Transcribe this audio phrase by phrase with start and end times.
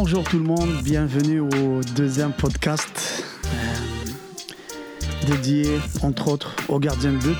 [0.00, 7.16] Bonjour tout le monde, bienvenue au deuxième podcast euh, dédié entre autres aux gardiens de
[7.16, 7.36] but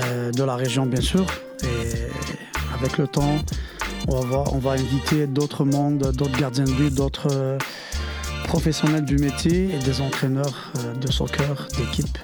[0.00, 1.26] euh, de la région bien sûr.
[1.62, 2.08] Et
[2.74, 3.38] avec le temps,
[4.08, 4.18] on
[4.58, 7.56] va, inviter d'autres mondes, d'autres gardiens de but, d'autres euh,
[8.48, 12.18] professionnels du métier et des entraîneurs de soccer, d'équipe.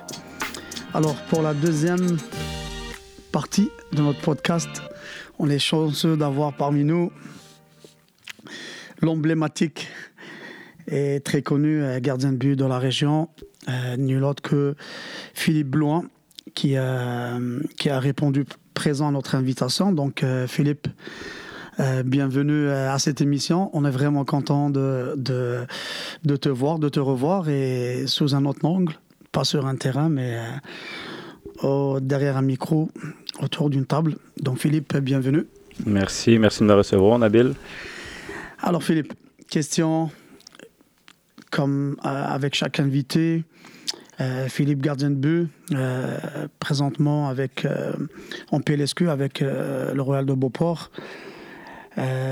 [0.93, 2.19] Alors pour la deuxième
[3.31, 4.69] partie de notre podcast,
[5.39, 7.13] on est chanceux d'avoir parmi nous
[9.03, 9.89] l'emblématique
[10.89, 13.29] et très connu euh, gardien de but de la région,
[13.69, 14.75] euh, nul autre que
[15.35, 16.05] Philippe Blouin,
[16.55, 17.39] qui, a-
[17.77, 19.91] qui a répondu présent à notre invitation.
[19.93, 20.87] Donc euh, Philippe,
[21.81, 23.69] euh, bienvenue euh, à cette émission.
[23.73, 28.95] On est vraiment content de, te voir, de te revoir et sous un autre angle,
[29.33, 30.39] pas sur un terrain, mais
[31.65, 32.89] euh, derrière un micro,
[33.43, 34.17] autour d'une table.
[34.41, 35.47] Donc Philippe, bienvenue.
[35.85, 37.53] Merci, merci de me recevoir, Nabil.
[38.67, 39.15] Alors Philippe,
[39.49, 40.11] question
[41.53, 43.45] comme euh, avec chaque invité.
[44.21, 47.65] Euh, Philippe gardien de but, euh, présentement avec,
[48.51, 50.91] en PLSQ avec le Royal de Beauport.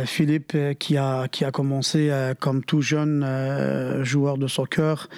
[0.06, 2.10] Philippe qui, a, qui a commencé
[2.40, 5.08] comme tout jeune joueur de soccer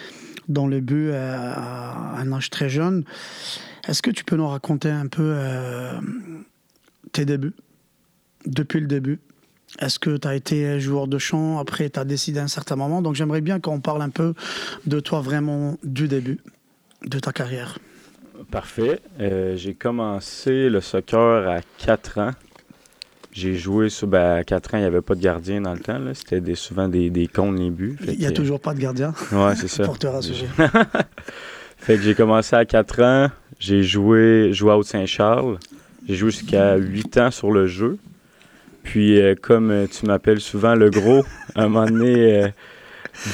[0.48, 3.04] dans le but à un âge très jeune.
[3.88, 5.34] Est-ce que tu peux nous raconter un peu
[7.12, 7.54] tes débuts
[8.44, 9.18] depuis le début?
[9.80, 12.76] Est-ce que tu as été joueur de chant Après, tu as décidé à un certain
[12.76, 13.02] moment.
[13.02, 14.34] Donc, j'aimerais bien qu'on parle un peu
[14.86, 16.38] de toi vraiment du début
[17.04, 17.78] de ta carrière.
[18.50, 19.00] Parfait.
[19.20, 22.30] Euh, j'ai commencé le soccer à 4 ans.
[23.32, 24.06] J'ai joué sur.
[24.06, 25.98] Ben, à 4 ans, il n'y avait pas de gardien dans le temps.
[25.98, 26.14] là.
[26.14, 27.98] C'était des- souvent des, des comptes les buts.
[28.06, 29.82] Il n'y a que- toujours pas de gardien Ouais, c'est ça.
[29.84, 30.46] pour te rassurer.
[31.76, 33.30] Fait que j'ai commencé à 4 ans.
[33.58, 35.58] J'ai joué, joué à Haute-Saint-Charles.
[36.08, 37.98] J'ai joué jusqu'à 8 ans sur le jeu.
[38.86, 41.24] Puis, euh, comme euh, tu m'appelles souvent le gros,
[41.56, 42.48] à un moment donné, euh,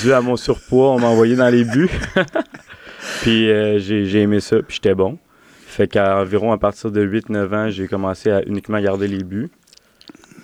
[0.00, 1.90] dû à mon surpoids, on m'a envoyé dans les buts.
[3.20, 5.18] puis, j'ai j'ai aimé ça, puis j'étais bon.
[5.66, 9.50] Fait qu'à environ à partir de 8-9 ans, j'ai commencé à uniquement garder les buts.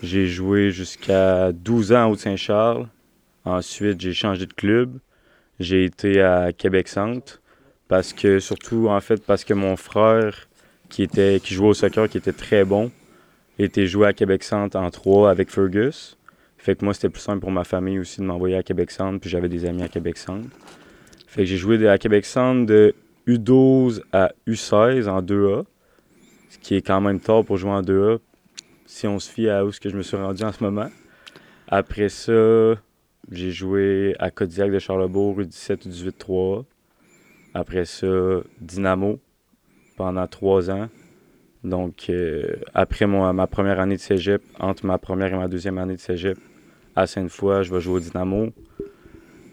[0.03, 2.87] J'ai joué jusqu'à 12 ans à Haute-Saint-Charles.
[3.47, 4.99] Ensuite, j'ai changé de club.
[5.59, 7.41] J'ai été à Québec-Centre.
[7.89, 10.49] Parce que, surtout, en fait, parce que mon frère,
[10.91, 12.91] qui, était, qui jouait au soccer, qui était très bon,
[13.59, 16.17] était joué à Québec-Centre en 3 avec Fergus.
[16.57, 19.31] Fait que moi, c'était plus simple pour ma famille aussi de m'envoyer à Québec-Centre, puis
[19.31, 20.49] j'avais des amis à Québec-Centre.
[21.27, 22.95] Fait que j'ai joué à Québec-Centre de
[23.27, 25.65] U12 à U16 en 2A,
[26.49, 28.19] ce qui est quand même tard pour jouer en 2A,
[28.87, 30.89] si on se fie à où que je me suis rendu en ce moment.
[31.69, 32.75] Après ça,
[33.31, 36.65] j'ai joué à Codillac de Charlebourg, U17, U18, 3A.
[37.55, 38.07] Après ça,
[38.61, 39.21] Dynamo
[39.97, 40.89] pendant trois ans.
[41.65, 45.79] Donc, euh, après mon- ma première année de cégep, entre ma première et ma deuxième
[45.79, 46.39] année de cégep,
[46.95, 48.49] à Sainte-Foy, je vais jouer au Dynamo.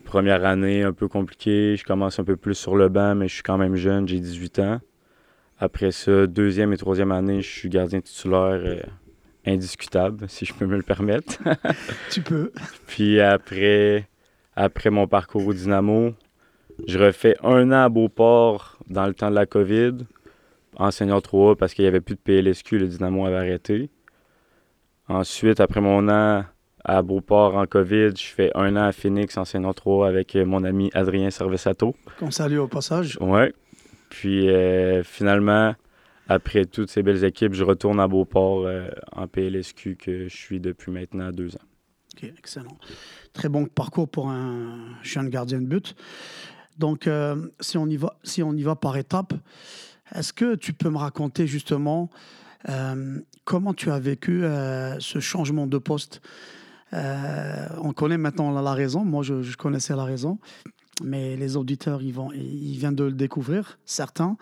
[0.03, 3.33] Première année un peu compliquée, je commence un peu plus sur le banc, mais je
[3.35, 4.79] suis quand même jeune, j'ai 18 ans.
[5.59, 8.79] Après ça, deuxième et troisième année, je suis gardien titulaire euh,
[9.45, 11.39] indiscutable, si je peux me le permettre.
[12.11, 12.51] tu peux.
[12.87, 14.07] Puis après,
[14.55, 16.13] après mon parcours au Dynamo,
[16.87, 19.97] je refais un an à Beauport dans le temps de la COVID,
[20.77, 23.89] en senior 3 parce qu'il n'y avait plus de PLSQ, le Dynamo avait arrêté.
[25.07, 26.45] Ensuite, après mon an
[26.83, 30.45] à Beauport en COVID, je fais un an à Phoenix en senior 3 avec euh,
[30.45, 31.95] mon ami Adrien Servesato.
[32.19, 33.17] Qu'on salue au passage.
[33.19, 33.53] Ouais.
[34.09, 35.75] Puis euh, finalement,
[36.27, 40.59] après toutes ces belles équipes, je retourne à Beauport euh, en PLSQ que je suis
[40.59, 41.65] depuis maintenant deux ans.
[42.15, 42.77] Ok, excellent.
[43.33, 45.95] Très bon parcours pour un jeune gardien de but.
[46.77, 49.33] Donc, euh, si, on y va, si on y va par étapes,
[50.13, 52.09] est-ce que tu peux me raconter justement
[52.69, 56.21] euh, comment tu as vécu euh, ce changement de poste?
[56.93, 59.03] Euh, On connaît maintenant la, raison.
[59.03, 60.39] Moi, je, connaissais la raison.
[61.03, 64.37] Mais les auditeurs, ils, vont, ils viennent de le découvrir, certains.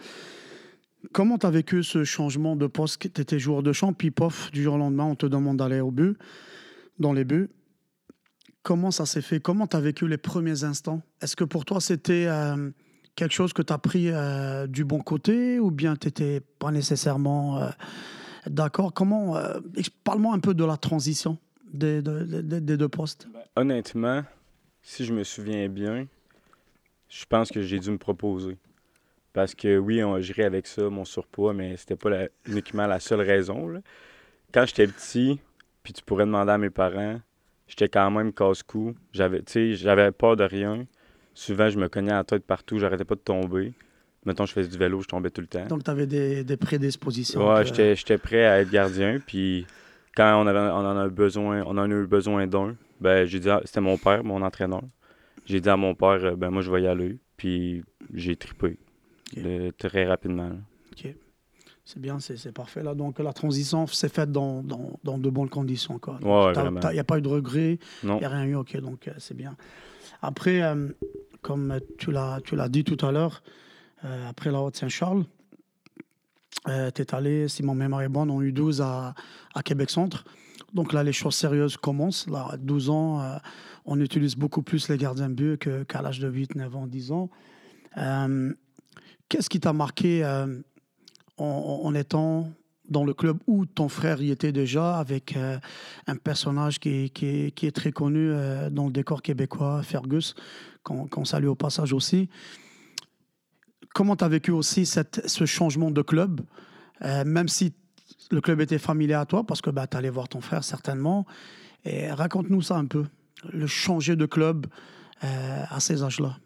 [1.12, 4.52] Comment tu as vécu ce changement de poste Tu étais joueur de champ, puis pof,
[4.52, 6.16] du jour au lendemain, on te demande d'aller au but,
[7.00, 7.50] dans les buts.
[8.62, 9.40] Comment ça s'est fait?
[9.40, 11.02] Comment tu as vécu les premiers instants?
[11.22, 12.28] Est-ce que pour toi, c'était
[13.16, 16.72] quelque chose que tu as pris euh, du bon côté ou bien tu n'étais pas
[16.72, 17.70] nécessairement euh,
[18.48, 18.94] d'accord?
[18.94, 19.60] Comment euh,
[20.04, 21.38] Parle-moi un peu de la transition
[21.72, 23.28] des, de- de- de- des deux postes.
[23.56, 24.24] Honnêtement,
[24.82, 26.08] si je me souviens bien,
[27.10, 28.58] je pense que j'ai dû me proposer.
[29.34, 33.22] Parce que oui, on gérait avec ça, mon surpoids, mais c'était pas uniquement la seule
[33.22, 33.82] raison.
[34.54, 35.40] Quand j'étais petit,
[35.82, 37.20] puis tu pourrais demander à mes parents,
[37.68, 38.94] j'étais quand même casse-cou.
[39.12, 39.42] J'avais,
[39.74, 40.86] j'avais peur de rien.
[41.34, 43.74] Souvent, je me cognais la tête partout, j'arrêtais pas de tomber.
[44.26, 45.66] Mettons, je faisais du vélo, je tombais tout le temps.
[45.66, 47.46] Donc, tu avais des, des prédispositions.
[47.54, 49.20] Ouais, que- j'étais, prêt à être gardien.
[49.26, 49.66] Puis
[50.16, 53.40] quand on, avait, on en a besoin, on en a eu besoin d'un, Ben, j'ai
[53.40, 54.84] dit, à- c'était mon père, mon entraîneur.
[55.46, 57.18] J'ai dit à mon père, euh, ben, moi, je vais y aller.
[57.36, 57.84] Puis
[58.14, 58.78] j'ai trippé
[59.36, 59.44] Ok.
[59.44, 60.48] de- très rapidement.
[60.50, 61.10] là.
[61.86, 62.82] C'est bien, c'est parfait.
[62.82, 62.96] Là.
[62.96, 66.00] Donc la transition s'est faite dans, dans, dans de bonnes conditions.
[66.22, 68.56] Ouais, Il n'y a pas eu de regrets, il n'y a rien eu.
[68.56, 69.56] Ok, donc euh, c'est bien.
[70.22, 70.88] Après, euh,
[71.42, 73.44] comme tu l'as dit tout à l'heure,
[74.06, 75.26] euh, après la Haute-Saint-Charles,
[76.66, 76.72] tu
[77.02, 79.14] es allé, si mon mémoire est bonne, en U12 à,
[79.54, 80.24] à Québec Centre.
[80.74, 82.30] Donc là, les choses sérieuses commencent.
[82.30, 83.40] Là, à 12 ans,
[83.86, 87.12] on utilise beaucoup plus les gardiens de but qu'à l'âge de 8, 9 ans, 10
[87.12, 87.30] ans.
[89.28, 90.24] Qu'est-ce qui t'a marqué
[91.38, 92.52] en, étant
[92.90, 95.58] dans le club où ton frère y était déjà, avec euh,
[96.08, 100.36] un personnage qui, est, très connu euh, dans le décor québécois, Fergus,
[100.84, 102.30] qu'on salue au passage aussi.
[103.94, 106.42] Comment tu as vécu aussi ce changement de club,
[107.04, 107.74] euh, même si
[108.32, 111.26] le club était familier à toi, parce que bah, tu allais voir ton frère certainement.
[111.86, 113.06] Raconte-nous ça un peu,
[113.52, 114.68] le changer de club
[115.22, 116.38] à ces âges-là.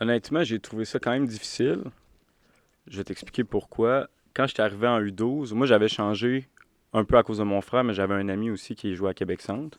[0.00, 1.82] Honnêtement, j'ai trouvé ça quand même difficile.
[2.88, 4.08] Je vais t'expliquer pourquoi.
[4.34, 6.48] Quand j'étais arrivé en U12, moi, j'avais changé
[6.92, 9.14] un peu à cause de mon frère, mais j'avais un ami aussi qui jouait à
[9.14, 9.78] Québec Centre.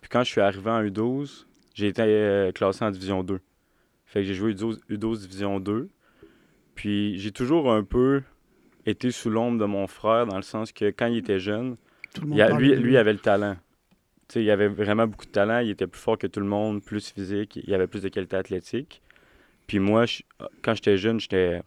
[0.00, 3.40] Puis quand je suis arrivé en U12, j'ai été euh, classé en Division 2.
[4.06, 5.88] Fait que j'ai joué U12, U12 Division 2.
[6.74, 8.22] Puis j'ai toujours un peu
[8.86, 11.76] été sous l'ombre de mon frère, dans le sens que quand il était jeune,
[12.36, 13.56] il a- lui, lui avait le talent.
[14.34, 15.58] Il avait vraiment beaucoup de talent.
[15.60, 17.58] Il était plus fort que tout le monde, plus physique.
[17.66, 19.02] Il avait plus de qualité athlétique.
[19.66, 20.22] Puis moi, je-
[20.62, 21.62] quand j'étais jeune, j'étais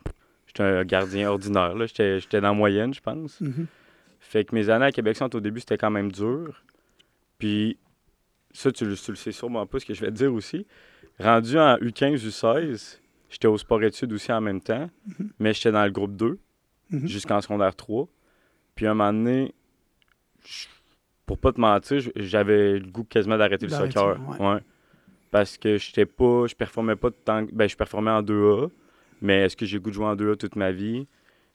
[0.54, 1.76] j'étais un gardien ordinaire.
[1.76, 1.86] là.
[1.86, 3.40] J'étais dans la moyenne, je pense.
[3.42, 3.68] Mhm.
[4.20, 6.64] Fait que mes années à Québec Centre, au début, c'était quand même dur.
[7.38, 7.78] Puis
[8.54, 10.66] ça, tu, le- tu le sais sûrement pas ce que je vais te dire aussi.
[11.20, 13.00] Rendu en U15, U16,
[13.30, 14.90] j'étais au sport-études aussi en même temps,
[15.40, 16.38] mais j'étais dans le groupe 2
[16.92, 17.08] Mhm.
[17.08, 18.08] jusqu'en secondaire 3.
[18.76, 19.54] Puis un moment donné,
[21.26, 24.20] pour pas te mentir, j'avais le goût quasiment d'arrêter le soccer.
[24.30, 24.46] ouais.
[24.46, 24.60] Ouais.
[25.30, 28.70] Parce que j'étais pas, je performais pas tant que- ben je performais en 2A,
[29.22, 31.08] mais est-ce que j'ai goût de jouer en 2A toute ma vie?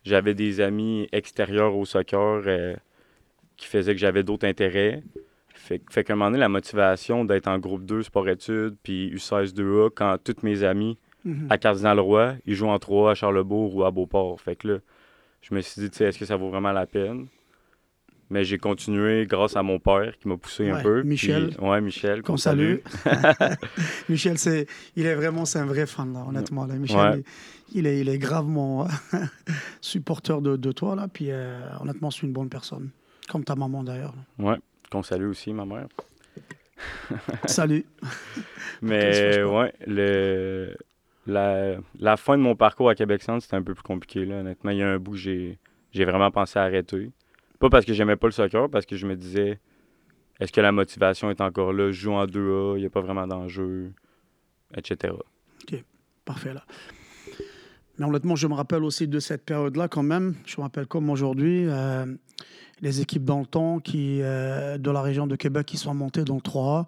[0.05, 2.75] J'avais des amis extérieurs au soccer euh,
[3.57, 5.03] qui faisaient que j'avais d'autres intérêts.
[5.55, 9.53] Fait, fait qu'à un moment donné, la motivation d'être en groupe 2 sport-études puis U16
[9.55, 11.49] 2A quand tous mes amis Mhm.
[11.51, 14.41] à Cardinal-Roi, ils jouent en 3 à Charlebourg ou à Beauport.
[14.41, 14.79] Fait que là,
[15.43, 17.27] je me suis dit, tu sais, est-ce que ça vaut vraiment la peine?
[18.31, 21.03] Mais j'ai continué grâce à mon père qui m'a poussé un peu.
[21.03, 21.49] Michel.
[21.49, 22.23] Puis- ouais, Michel.
[22.23, 22.77] Qu'on salue.
[24.09, 26.65] Michel, c'est, il est vraiment, c'est un vrai fan, là, honnêtement.
[26.67, 26.75] Là.
[26.75, 27.19] Michel, Ouais.
[27.19, 27.25] il,
[27.73, 28.87] il est, il est gravement
[29.81, 31.09] supporter de, de toi, là.
[31.09, 32.91] Puis, euh, honnêtement, c'est une bonne personne.
[33.29, 34.15] Comme ta maman, d'ailleurs.
[34.39, 34.57] Ouais,
[34.91, 35.89] qu'on salue aussi, ma mère.
[37.47, 37.85] Salut.
[38.83, 40.77] Mais ouais, le,
[41.27, 44.25] la, la fin de mon parcours à Québec Centre, c'était un peu plus compliqué.
[44.25, 44.41] Là.
[44.41, 45.59] Honnêtement, il y a un bout que j'ai,
[45.93, 47.11] j'ai vraiment pensé à arrêter.
[47.59, 49.59] Pas parce que j'aimais pas le soccer, parce que je me disais,
[50.39, 51.91] est-ce que la motivation est encore là?
[51.91, 53.93] Je joue en 2A, il n'y a pas vraiment d'enjeu,
[54.77, 55.15] etc.
[56.27, 56.65] Parfait, là.
[57.99, 60.35] Mais honnêtement, je me rappelle aussi de cette période-là, quand même.
[60.45, 62.07] Je me rappelle comme aujourd'hui, euh,
[62.81, 66.25] les équipes dans le temps qui, euh, de la région de Québec qui sont montées
[66.25, 66.87] dans le 3A.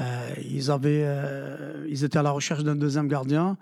[0.00, 3.56] euh, ils, avaient, euh, ils étaient à la recherche d'un deuxième gardien,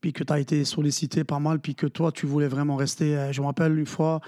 [0.00, 3.30] puis que tu as été sollicité pas mal, puis que toi, tu voulais vraiment rester.
[3.32, 4.20] Je me rappelle une fois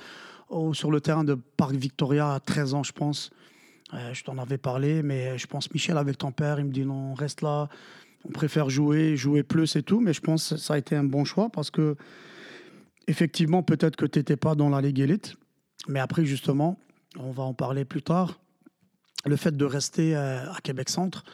[0.73, 3.31] sur le terrain de Parc Victoria, à 13 ans, je pense.
[3.93, 7.15] Je t'en avais parlé, mais je pense, Michel, avec ton père, il me dit non,
[7.15, 7.69] reste là
[8.25, 11.05] on préfère jouer, jouer plus et tout, mais je pense que ça a été un
[11.05, 11.97] bon choix parce que,
[13.07, 15.37] effectivement, peut-être que tu n'étais pas dans la Ligue élite,
[15.89, 16.79] mais après, justement,
[17.19, 18.39] on va en parler plus tard,
[19.27, 21.25] le fait de rester euh, à Québec Centre,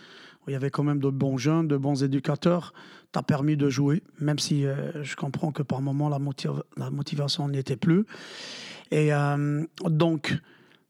[0.42, 2.72] où il y avait quand même de bons jeunes, de bons éducateurs,
[3.12, 6.18] t'a permis de jouer, même si euh, je comprends que par moment, la,
[6.76, 8.04] la motivation n'y était plus.
[8.90, 10.36] Et euh, donc,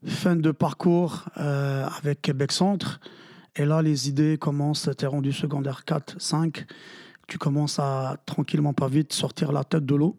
[0.07, 3.01] fin de parcours avec Québec Centre.
[3.57, 6.65] Et là, les idées commencent, tu es rendu secondaire 4, 5,
[7.27, 10.17] tu commences à tranquillement, pas vite, sortir la tête de l'eau.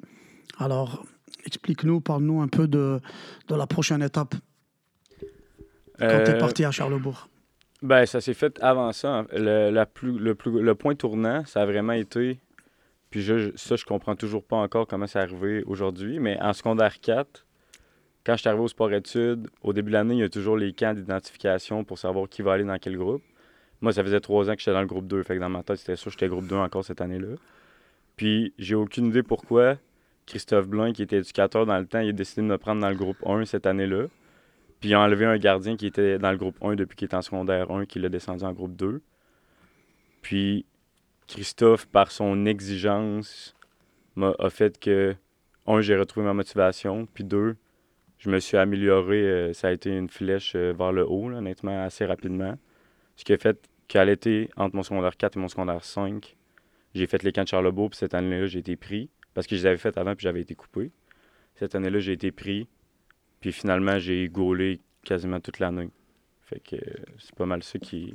[0.58, 1.06] Alors,
[1.46, 3.00] explique-nous, parle-nous un peu de,
[3.48, 4.36] de la prochaine étape
[6.00, 7.30] quand tu es Euh, parti à Charlebourg.
[7.82, 9.26] Ben, ça s'est fait avant ça.
[9.34, 12.40] Le, la plus, le, plus, le point tournant, ça a vraiment été.
[13.12, 16.20] Puis je- ça, je comprends toujours pas encore comment c'est arrivé aujourd'hui.
[16.20, 17.46] Mais en secondaire 4,
[18.28, 20.74] quand je suis arrivé au sport-études, au début de l'année, il y a toujours les
[20.74, 23.24] camps d'identification pour savoir qui va aller dans quel groupe.
[23.80, 25.24] Moi, ça faisait trois ans que j'étais dans le groupe 2.
[25.24, 27.36] Fait que dans ma tête, c'était sûr que j'étais groupe 2 encore cette année-là.
[28.18, 29.78] Puis j'ai aucune idée pourquoi
[30.26, 32.90] Christophe Blanc, qui était éducateur dans le temps, il a décidé de me prendre dans
[32.90, 34.08] le groupe 1 cette année-là.
[34.82, 37.16] Puis il a enlevé un gardien qui était dans le groupe 1 depuis qu'il était
[37.16, 39.02] en secondaire 1, qui l'a descendu en groupe 2.
[40.22, 40.66] Puis
[41.28, 43.56] Christophe, par son exigence,
[44.18, 45.16] m'a fait que,
[45.66, 47.56] un, j'ai retrouvé ma motivation, puis deux,
[48.20, 49.22] je me suis amélioré.
[49.22, 52.58] euh, ça a été une flèche euh, vers le haut, là, honnêtement, assez rapidement.
[53.16, 56.36] Ce qui a fait qu'à l'été, entre mon secondaire 4 et mon secondaire 5,
[56.94, 59.10] j'ai fait les camps de Charlebourg, puis cette année-là, j'ai été pris.
[59.34, 60.92] Parce que je les avais fait avant, puis j'avais été coupé.
[61.56, 62.68] Cette année-là, j'ai été pris.
[63.40, 65.90] Puis finalement, j'ai gaulé quasiment toute l'année.
[66.42, 66.76] Fait que
[67.20, 68.14] c'est pas mal ça qui.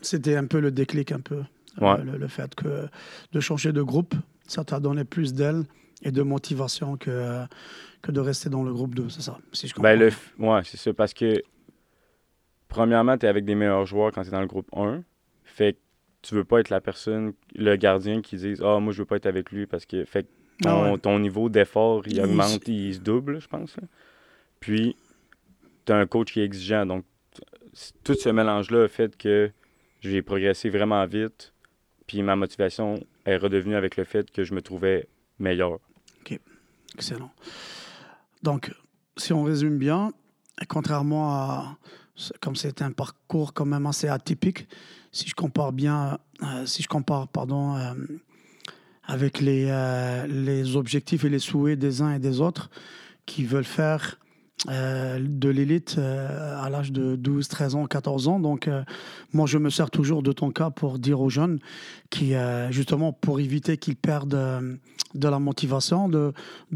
[0.00, 1.42] C'était un peu le déclic, un peu.
[1.80, 2.02] Ouais.
[2.04, 2.86] Le, le, fait que
[3.32, 4.14] de changer de groupe,
[4.46, 5.64] ça t'a donné plus d'aile
[6.02, 7.44] et de motivation que,
[8.02, 9.90] que de rester dans le groupe 2, c'est ça, si je comprends.
[9.90, 10.10] Ben, le,
[10.44, 10.92] ouais, c'est ça.
[10.92, 11.42] Parce que,
[12.68, 15.02] premièrement, tu es avec des meilleurs joueurs quand tu es dans le groupe 1.
[15.44, 15.78] Fait que
[16.22, 19.16] tu veux pas être la personne, le gardien qui dit Ah, moi, je veux pas
[19.16, 20.04] être avec lui parce que.
[20.04, 20.28] Fait que
[20.62, 20.98] ton, Ah ouais.
[20.98, 23.76] ton niveau d'effort, il Il- augmente, il se double, je pense.
[24.60, 24.96] Puis,
[25.84, 26.86] tu as un coach qui est exigeant.
[26.86, 27.04] Donc,
[28.04, 29.50] tout ce mélange-là a fait que
[30.00, 31.52] j'ai progressé vraiment vite.
[32.06, 35.78] Puis, ma motivation est redevenue avec le fait que je me trouvais meilleur.
[36.94, 37.30] Excellent.
[38.42, 38.74] Donc,
[39.16, 40.12] si on résume bien,
[40.68, 41.78] contrairement à.
[42.40, 44.68] Comme c'est un parcours quand même assez atypique,
[45.12, 47.94] si je compare bien, euh, si je compare, pardon, euh,
[49.04, 52.70] avec les, euh, les objectifs et les souhaits des uns et des autres
[53.24, 54.18] qui veulent faire
[54.68, 58.38] euh, de l'élite euh, à l'âge de 12, 13 ans, 14 ans.
[58.38, 58.84] Donc, euh,
[59.32, 61.58] moi, je me sers toujours de ton cas pour dire aux jeunes
[62.10, 62.34] qui,
[62.70, 64.78] justement, pour éviter qu'ils perdent
[65.14, 66.32] de la motivation, de,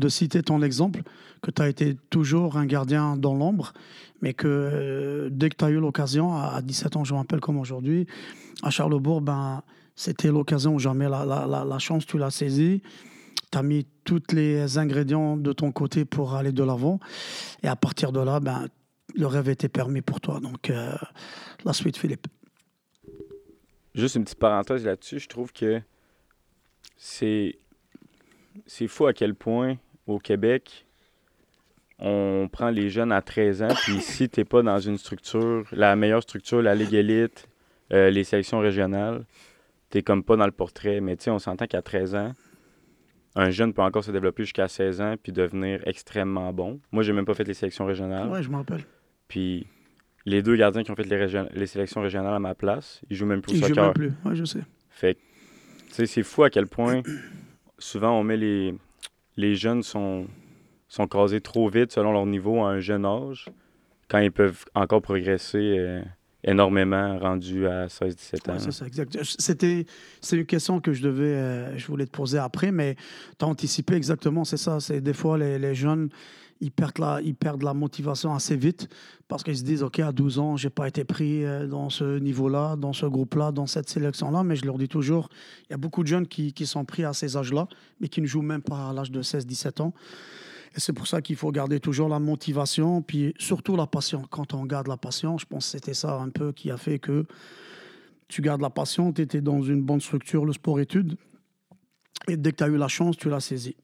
[0.08, 1.02] citer ton exemple,
[1.42, 3.72] que tu as été toujours un gardien dans l'ombre,
[4.22, 7.40] mais que dès que tu as eu l'occasion, à, à 17 ans, je me rappelle
[7.40, 8.06] comme aujourd'hui,
[8.62, 9.62] à Charlebourg, ben,
[9.94, 12.82] c'était l'occasion jamais la, la, la, la chance, tu l'as saisie.
[13.56, 17.00] Tu mis tous les ingrédients de ton côté pour aller de l'avant.
[17.62, 18.68] Et à partir de là, ben,
[19.14, 20.40] le rêve était permis pour toi.
[20.40, 20.94] Donc, euh,
[21.64, 22.26] la suite, Philippe.
[23.94, 25.80] Juste une petite parenthèse là-dessus, je trouve que
[26.98, 27.58] c'est
[28.66, 30.86] c'est fou à quel point au Québec
[31.98, 35.96] on prend les jeunes à 13 ans puis si t'es pas dans une structure, la
[35.96, 37.48] meilleure structure, la Ligue élite,
[37.92, 39.24] euh, les sélections régionales,
[39.88, 42.32] t'es comme pas dans le portrait, mais tu sais on s'entend qu'à 13 ans
[43.36, 46.80] un jeune peut encore se développer jusqu'à 16 ans puis devenir extrêmement bon.
[46.90, 48.28] Moi, j'ai même pas fait les sélections régionales.
[48.28, 48.84] Ouais, je me rappelle.
[49.28, 49.66] Puis
[50.24, 53.16] les deux gardiens qui ont fait les, région- les sélections régionales à ma place, ils
[53.16, 53.84] jouent même plus au Il joue soccer.
[53.84, 54.12] même plus.
[54.24, 54.60] Ouais, je sais.
[54.90, 55.20] Fait que,
[55.88, 57.02] tu sais, c'est fou à quel point
[57.78, 58.74] souvent on met les,
[59.36, 60.26] les jeunes sont,
[60.88, 63.46] sont casés trop vite selon leur niveau à un jeune âge,
[64.08, 66.00] quand ils peuvent encore progresser euh,
[66.44, 68.52] énormément rendus à 16-17 ans.
[68.54, 69.18] Ouais, c'est ça, exact.
[69.38, 69.86] C'était,
[70.20, 72.96] c'est une question que je devais, euh, je voulais te poser après, mais
[73.38, 74.80] tu as anticipé exactement, c'est ça.
[74.80, 76.08] C'est des fois les, les jeunes,
[76.60, 78.88] ils perdent la, ils perdent la motivation assez vite
[79.28, 82.18] parce qu'ils se disent, ok, à 12 ans, j'ai pas été pris euh, dans ce
[82.18, 85.28] niveau-là, dans ce groupe-là, dans cette sélection-là, mais je leur dis toujours,
[85.68, 87.66] il y a beaucoup de jeunes qui, qui sont pris à ces âges-là,
[88.00, 89.92] mais qui ne jouent même pas à l'âge de 16-17 ans.
[90.76, 94.22] Et c'est pour ça qu'il faut garder toujours la motivation, puis surtout la passion.
[94.30, 96.98] Quand on garde la passion, je pense que c'était ça un peu qui a fait
[96.98, 97.24] que
[98.28, 101.16] tu gardes la passion, tu étais dans une bonne structure, le sport-études,
[102.28, 103.74] et dès que tu as eu la chance, tu l'as saisi.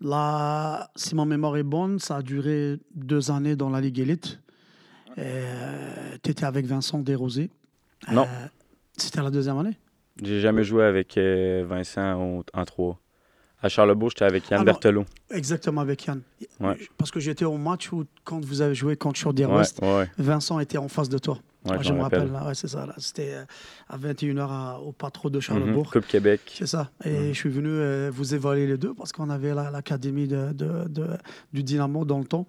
[0.00, 4.40] Là, si ma mémoire est bonne, ça a duré deux années dans la Ligue élite.
[5.16, 7.50] tu étais avec Vincent Desrosiers.
[8.12, 8.22] Non.
[8.22, 8.46] Euh,
[8.96, 9.76] C'était la deuxième année?
[10.22, 13.00] J'ai jamais joué avec euh, Vincent au- en 3.
[13.60, 14.64] À Charlebourg, j'étais avec Yann Ah.
[14.64, 15.04] Berthelot.
[15.30, 16.20] Exactement, avec Yann.
[16.60, 16.78] Ouais.
[16.96, 20.08] Parce que j'étais au match où, quand vous avez joué contre Chaudière Ouais, Ouest, ouais,
[20.16, 21.38] Vincent était en face de toi.
[21.64, 22.46] ouais, Ouais, je me rappelle, rappelle.
[22.48, 22.86] ouais, c'est ça.
[22.98, 23.44] C'était euh,
[23.88, 25.90] à 21h à- au Patro de Mhm, Charlebourg.
[25.90, 26.40] Coupe Québec.
[26.56, 26.90] C'est ça.
[27.04, 27.28] Et Mhm.
[27.30, 30.86] je suis venu euh, vous évaluer les deux parce qu'on avait la- l'académie de, de-
[30.88, 31.16] de-
[31.52, 32.46] du Dynamo dans le temps.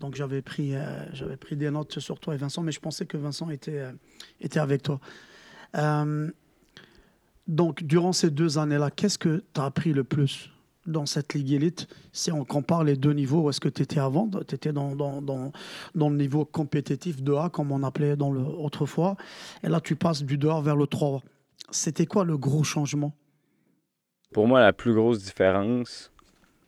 [0.00, 3.04] Donc j'avais pris, euh, j'avais pris des notes sur toi et Vincent, mais je pensais
[3.04, 3.92] que Vincent était, euh,
[4.40, 5.00] était avec toi.
[7.46, 10.50] Donc durant ces deux années-là, qu'est-ce que tu as appris le plus
[10.86, 14.00] dans cette Ligue élite Si on compare les deux niveaux, où est-ce que tu étais
[14.00, 19.16] avant Tu étais dans, dans, dans, le niveau compétitif 2A, comme on appelait dans autrefois.
[19.62, 21.22] Et là, tu passes du 2A vers le 3A.
[21.70, 23.12] C'était quoi le gros changement?
[24.32, 26.12] Pour moi, la plus grosse différence,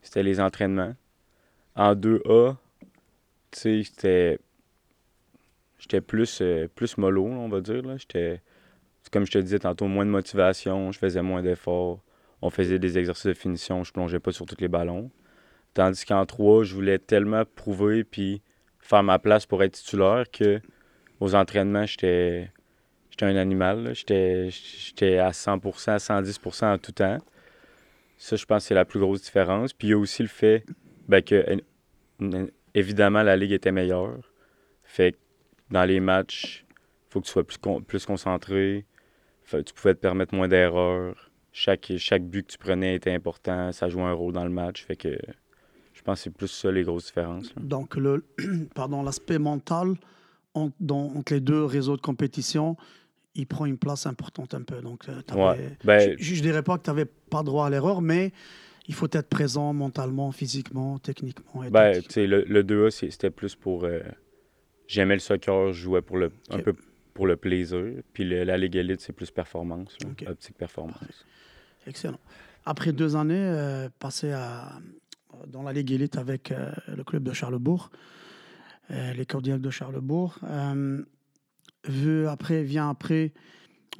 [0.03, 0.95] c'était les entraînements.
[1.77, 2.57] En 2A,
[3.51, 4.39] tu sais.
[5.79, 7.83] J'étais plus, euh, plus mollo, on va dire.
[7.99, 8.43] J'étais.
[9.13, 12.01] Comme je te disais tantôt, moins de motivation, je faisais moins d'efforts.
[12.43, 15.11] On faisait des exercices de finition, je plongeais pas sur tous les ballons.
[15.75, 18.43] Tandis qu'en 3, je voulais tellement prouver puis
[18.81, 20.61] faire ma place pour être titulaire que
[21.21, 22.51] aux entraînements, j'étais.
[23.11, 23.93] J'étais un animal.
[23.95, 27.19] J'étais à 100%, à 110% en tout temps.
[28.17, 29.73] Ça, je pense que c'est la plus grosse différence.
[29.73, 30.65] Puis il y a aussi le fait
[31.09, 31.61] ben, que,
[32.23, 34.19] euh, évidemment, la Ligue était meilleure.
[34.85, 35.19] Fait que
[35.71, 38.85] dans les matchs, il faut que tu sois plus, con- plus concentré.
[39.49, 41.31] Fait, tu pouvais te permettre moins d'erreurs.
[41.53, 43.73] Chaque, chaque but que tu prenais était important.
[43.73, 44.85] Ça jouait un rôle dans le match.
[44.85, 45.17] Fait que
[45.95, 47.55] je pense que c'est plus ça les grosses différences.
[47.57, 47.63] là.
[47.65, 48.25] Donc, le,
[48.75, 49.95] pardon, l'aspect mental
[50.53, 52.77] entre, dans, entre les deux réseaux de compétition,
[53.35, 54.83] il prend une place importante un peu.
[54.83, 57.71] Donc, euh, t'avais- Ouais, ben- je, je dirais pas que tu n'avais pas droit à
[57.71, 58.33] l'erreur, mais
[58.87, 61.65] il faut être présent mentalement, physiquement, techniquement.
[61.65, 63.85] Et Ben, le, le 2A, c'est- c'était plus pour.
[63.85, 64.01] euh,
[64.87, 66.75] J'aimais le soccer, je jouais pour le, un peu
[67.19, 67.83] pour le plaisir.
[68.13, 71.25] Puis le- la Ligue Elite, c'est plus performance, là, optique performance.
[71.85, 72.21] Excellent.
[72.65, 73.35] Après deux années
[73.65, 74.79] euh, passées à,
[75.49, 77.91] dans la Ligue élite avec euh, le club de Charlebourg,
[78.93, 81.03] euh, les Cordiales de Charlebourg, euh,
[81.89, 83.33] vu après, vient après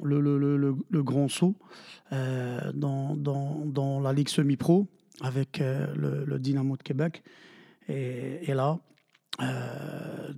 [0.01, 1.57] le, le, le, le- le grand saut
[2.13, 4.87] euh, dans, dans, dans la Ligue semi-pro
[5.21, 7.21] avec le, Dynamo de Québec.
[7.89, 8.79] Et, et là,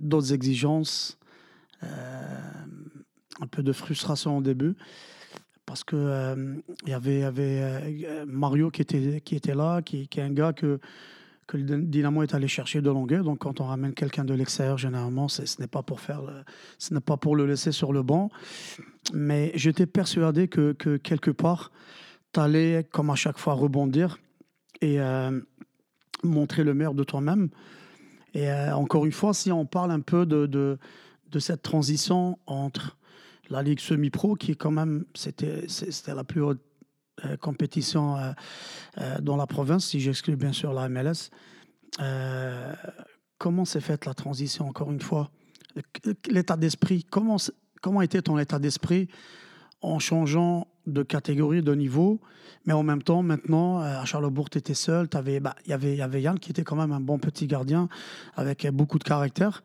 [0.00, 1.18] d'autres exigences,
[1.82, 4.74] un peu de frustration au début
[5.66, 7.60] parce que euh, il y avait, avait
[8.04, 10.80] euh, Mario qui était, qui était là, qui, est un gars que,
[11.46, 13.24] que le Dynamo est allé chercher de longueur.
[13.24, 16.44] Donc quand on ramène quelqu'un de l'extérieur, généralement, ce n'est pas pour faire, le-
[16.78, 18.30] ce n'est pas pour le laisser sur le banc.
[19.12, 21.70] Mais j'étais persuadé que, que quelque part,
[22.32, 24.18] tu allais, comme à chaque fois, rebondir
[24.80, 25.40] et euh,
[26.24, 27.50] montrer le meilleur de toi-même.
[28.34, 30.78] Et euh, encore une fois, si on parle un peu de,
[31.32, 32.96] de cette transition entre
[33.50, 35.66] la Ligue semi-pro, qui est quand même, c'était
[36.14, 36.60] la plus haute
[37.26, 38.32] euh, compétition euh,
[38.98, 41.30] euh, dans la province, si j'exclus bien sûr la MLS.
[43.38, 45.30] Comment s'est faite la transition, encore une fois?
[46.28, 47.36] L'état d'esprit, comment,
[47.82, 49.08] comment était ton état d'esprit
[49.82, 52.20] en changeant de catégorie, de niveau,
[52.66, 55.08] mais en même temps, maintenant, euh, à Charlebourg, tu étais seul.
[55.12, 57.88] bah, Il y avait- y avait Yann qui était quand même un bon petit gardien
[58.34, 59.62] avec beaucoup de caractère,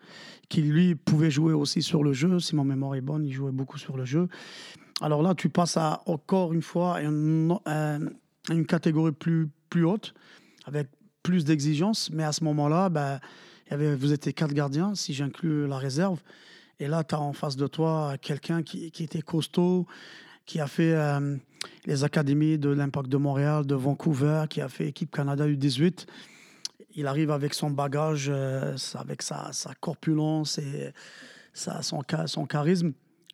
[0.50, 2.40] qui lui pouvait jouer aussi sur le jeu.
[2.40, 4.28] Si ma mémoire est bonne, il jouait beaucoup sur le jeu.
[5.02, 7.58] Alors là, tu passes encore une fois une,
[8.50, 10.14] une catégorie plus, plus haute,
[10.66, 10.88] avec
[11.24, 13.20] plus d'exigences, mais à ce moment-là, bah,
[13.70, 16.22] y avait, vous étiez quatre gardiens, si j'inclus la réserve.
[16.80, 19.88] Et là, tu as en face de toi quelqu'un qui, qui était costaud,
[20.48, 21.36] qui a fait euh,
[21.86, 26.08] les académies de l'Impact de Montréal, de Vancouver, qui a fait équipe Canada U18.
[26.96, 30.92] Il arrive avec son bagage, euh, avec sa, sa corpulence et
[31.54, 32.94] sa, son, son charisme.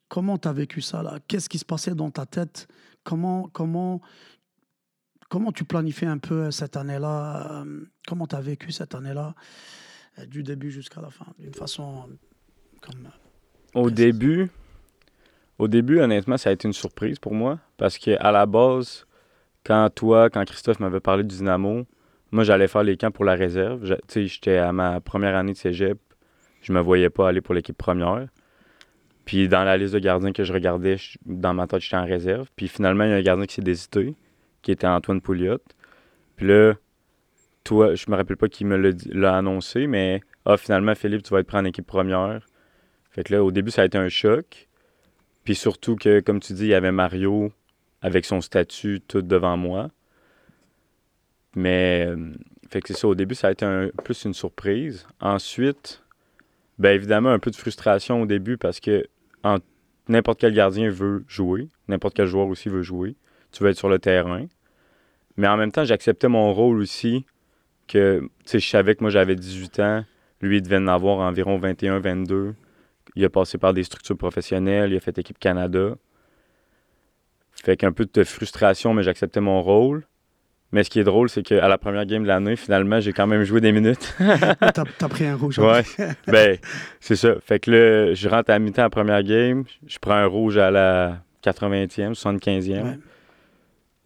[0.10, 1.20] Comment tu as vécu ça là?
[1.28, 2.68] Qu'est-ce qui se passait dans ta tête?
[3.04, 4.02] Comment, comment,
[5.30, 9.34] comment tu planifiais un peu cette année-là euh, Comment tu as vécu cette année-là
[10.20, 12.16] euh, du début jusqu'à la fin D'une façon euh,
[12.82, 13.10] comme.
[13.74, 13.96] Au Précise?
[13.96, 14.52] début,
[15.60, 17.60] au début, honnêtement, ça a été une surprise pour moi.
[17.78, 19.06] Parce que à la base,
[19.66, 21.86] quand toi, quand Christophe m'avait parlé du Dynamo,
[22.32, 23.84] moi, j'allais faire les camps pour la réserve.
[23.84, 26.00] Tu sais, j'étais à ma première année de cégep.
[26.62, 28.28] Je me voyais pas aller pour l'équipe première.
[29.26, 32.48] Puis dans la liste de gardiens que je regardais, dans ma tête, j'étais en réserve.
[32.56, 34.16] Puis finalement, il y a un gardien qui s'est désisté,
[34.62, 35.60] qui était Antoine Pouliot.
[36.36, 36.74] Puis là,
[37.64, 38.78] toi, je me rappelle pas qui me
[39.14, 42.46] l'a annoncé, mais ah, finalement, Philippe, tu vas être pris en équipe première.
[43.12, 44.68] Fait que là, au début, ça a été un choc.
[45.44, 47.52] Puis surtout que, comme tu dis, il y avait Mario
[48.02, 49.90] avec son statut tout devant moi.
[51.56, 52.34] Mais, euh,
[52.70, 55.06] fait que c'est ça, au début, ça a été un- plus une surprise.
[55.20, 56.04] Ensuite,
[56.80, 59.08] ben évidemment, un peu de frustration au début parce que
[60.10, 63.16] n'importe quel gardien veut jouer, n'importe quel joueur aussi veut jouer.
[63.52, 64.48] Tu veux être sur le terrain.
[65.38, 67.26] Mais en même temps, j'acceptais mon rôle aussi,
[67.88, 70.06] que, tu sais, je savais que moi, j'avais 18 ans.
[70.42, 72.56] Lui, il devait en avoir environ 21, 22.
[73.16, 75.96] Il a passé par des structures professionnelles, il a fait équipe Canada.
[77.52, 80.06] Fait qu'un peu de frustration, mais j'acceptais mon rôle.
[80.74, 83.28] Mais ce qui est drôle, c'est qu'à la première game de l'année, finalement, j'ai quand
[83.28, 84.16] même joué des minutes.
[84.18, 85.60] tu as, pris un rouge.
[85.60, 85.84] Ouais.
[86.28, 86.58] ben,
[87.00, 87.36] c'est ça.
[87.46, 90.58] Fait que là, je rentre à mi-temps à la première game, je prends un rouge
[90.58, 92.84] à la 80e, 75e.
[92.84, 93.00] Ouais.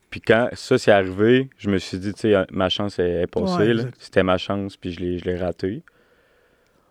[0.10, 3.28] Puis quand ça s'est arrivé, je me suis dit, tu sais, ma chance est, est
[3.28, 3.74] passée.
[3.74, 3.86] Ouais.
[3.98, 5.84] C'était ma chance, puis je l'ai, je l'ai raté.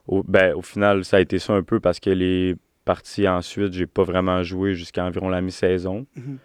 [0.09, 3.73] Au, ben, au final, ça a été ça un peu parce que les parties ensuite,
[3.73, 6.07] j'ai pas vraiment joué jusqu'à environ la mi-saison.
[6.17, 6.39] Mhm.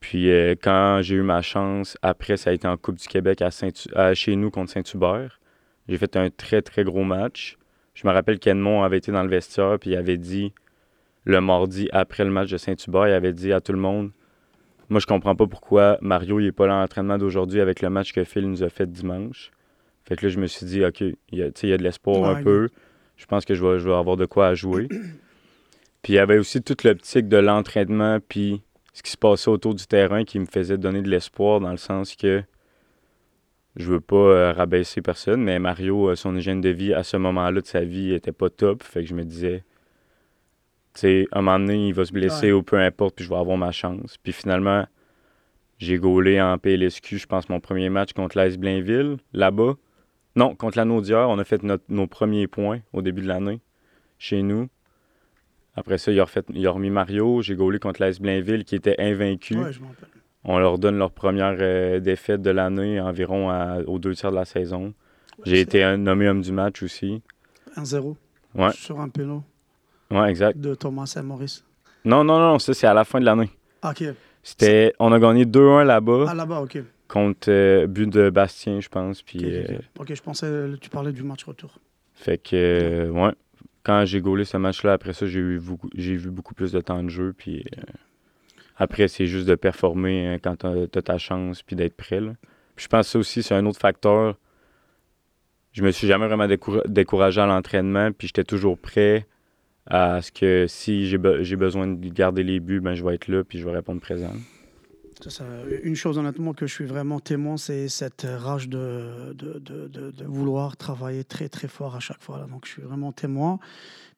[0.00, 3.40] Puis euh, quand j'ai eu ma chance, après, ça a été en Coupe du Québec
[3.42, 5.40] à Saint à- chez nous contre Saint-Hubert.
[5.88, 7.56] J'ai fait un très, très gros match.
[7.94, 10.52] Je me rappelle qu'Edmond avait été dans le vestiaire, puis il avait dit,
[11.24, 14.10] le mardi après le match de Saint-Hubert, il avait dit à tout le monde
[14.90, 17.88] Moi, je comprends pas pourquoi Mario il est pas là à l'entraînement d'aujourd'hui avec le
[17.88, 19.52] match que Phil nous a fait dimanche.
[20.06, 21.82] Fait que là, je me suis dit OK, il y a, il y a de
[21.82, 22.68] l'espoir Ouais, un peu.
[23.16, 24.88] Je pense que je vais, je vais avoir de quoi à jouer.
[26.02, 28.62] puis il y avait aussi toute l'optique de l'entraînement, puis
[28.92, 31.76] ce qui se passait autour du terrain qui me faisait donner de l'espoir dans le
[31.78, 32.42] sens que
[33.76, 37.16] je veux pas euh, rabaisser personne, mais Mario, euh, son hygiène de vie à ce
[37.16, 38.82] moment-là de sa vie était pas top.
[38.84, 39.64] Fait que je me disais,
[40.94, 42.52] tu sais, un moment donné, il va se blesser Ouais.
[42.52, 44.16] ou peu importe, puis je vais avoir ma chance.
[44.22, 44.86] Puis finalement,
[45.78, 49.74] j'ai gaulé en PLSQ, je pense, mon premier match contre l'AS Blainville, là-bas.
[50.36, 53.60] Non, contre la Naudière, on a fait notre- nos premiers points au début de l'année,
[54.18, 54.68] chez nous.
[55.76, 57.42] Après ça, il a, refait, il a remis Mario.
[57.42, 59.56] J'ai gaulé contre l'AS Blainville qui était invaincu.
[59.56, 59.80] Ouais, je.
[60.44, 64.36] On leur donne leur première euh, défaite de l'année environ à- aux deux tiers de
[64.36, 64.92] la saison.
[65.44, 67.22] J'ai été un- nommé homme du match aussi.
[67.76, 68.16] 1-0
[68.54, 68.70] Ouais.
[68.72, 69.42] sur un péno
[70.10, 70.58] Ouais, exact.
[70.58, 71.64] de Thomas Saint-Maurice.
[72.04, 73.50] Non, non, non, ça c'est à la fin de l'année.
[73.82, 74.04] Ah, ok.
[74.42, 76.78] C'était, on a gagné 2-1 là-bas Ah, là-bas, ok.
[77.14, 79.22] Contre euh, but de Bastien, je pense.
[79.22, 80.14] Puis, Ok, euh, ok.
[80.14, 81.78] Je pensais que tu parlais du match retour.
[82.14, 83.32] fait que, euh, ouais.
[83.84, 87.02] Quand j'ai gaulé ce match-là, après ça, j'ai eu beaucoup, vu beaucoup plus de temps
[87.02, 87.34] de jeu.
[87.36, 87.82] Puis euh,
[88.76, 92.20] après, c'est juste de performer hein, quand t'as, t'as ta chance, puis d'être prêt.
[92.20, 92.32] là.
[92.76, 94.36] Puis je pense que ça aussi, c'est un autre facteur.
[95.72, 99.26] Je me suis jamais vraiment découra- découragé à l'entraînement, puis j'étais toujours prêt
[99.86, 103.14] à ce que si j'ai, be- j'ai besoin de garder les buts, ben, je vais
[103.16, 104.32] être là, puis je vais répondre présent.
[105.82, 109.34] Une chose honnêtement que je suis vraiment témoin, c'est cette rage de,
[110.26, 112.46] vouloir travailler très très fort à chaque fois.
[112.50, 113.58] Donc je suis vraiment témoin.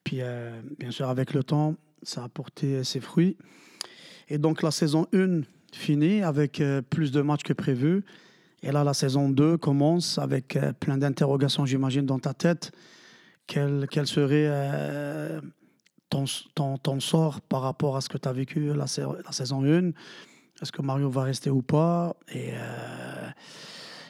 [0.04, 3.36] Puis euh, bien sûr avec le temps, ça a porté ses fruits.
[4.28, 8.04] Et donc la saison 1 finit avec euh, plus de matchs que prévu.
[8.62, 12.72] Et là la saison 2 commence avec euh, plein d'interrogations j'imagine dans ta tête.
[13.46, 14.50] Quel, serait
[16.10, 16.26] ton,
[16.98, 18.86] sort par rapport à ce que tu as vécu la,
[19.24, 19.92] la saison 1
[20.62, 23.28] est-ce que Mario va rester ou pas et, euh,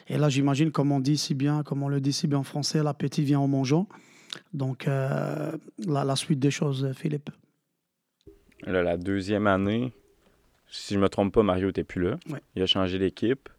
[0.09, 2.43] et là, j'imagine, comme on dit si bien, comme on le dit si bien en
[2.43, 3.87] français, l'appétit vient en mangeant.
[4.53, 5.51] Donc, euh,
[5.85, 7.29] la, la suite des choses, Philippe.
[8.63, 9.91] Là, la deuxième année,
[10.69, 12.17] si je me trompe pas, Mario n'était plus là.
[12.29, 12.39] Ouais.
[12.55, 13.49] Il a changé d'équipe.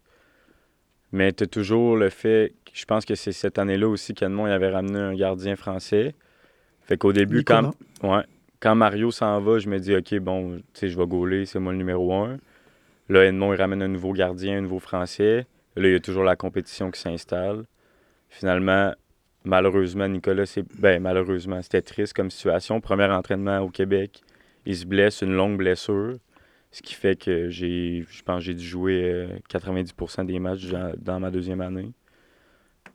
[1.11, 4.51] Mais tu as toujours le fait, je pense que c'est cette année-là aussi qu'Edmond il
[4.51, 6.13] avait ramené un gardien français.
[6.81, 8.17] Fait qu'au début, quand, Nicolas.
[8.17, 8.23] ouais,
[8.59, 11.59] quand Mario s'en va, je me dis, OK, bon, tu sais, je vais gauler, c'est
[11.59, 12.37] moi le numéro un.
[13.09, 15.47] Là, Edmond, il ramène un nouveau gardien, un nouveau français.
[15.75, 17.65] Là, il y a toujours la compétition qui s'installe.
[18.29, 18.93] Finalement,
[19.43, 20.63] malheureusement, Nicolas, c'est.
[20.79, 22.79] Ben, malheureusement, c'était triste comme situation.
[22.81, 24.21] Premier entraînement au Québec,
[24.65, 26.17] il se blesse, une longue blessure.
[26.71, 30.67] Ce qui fait que j'ai, je pense, j'ai dû jouer euh, 90% des matchs
[30.97, 31.91] dans, ma deuxième année,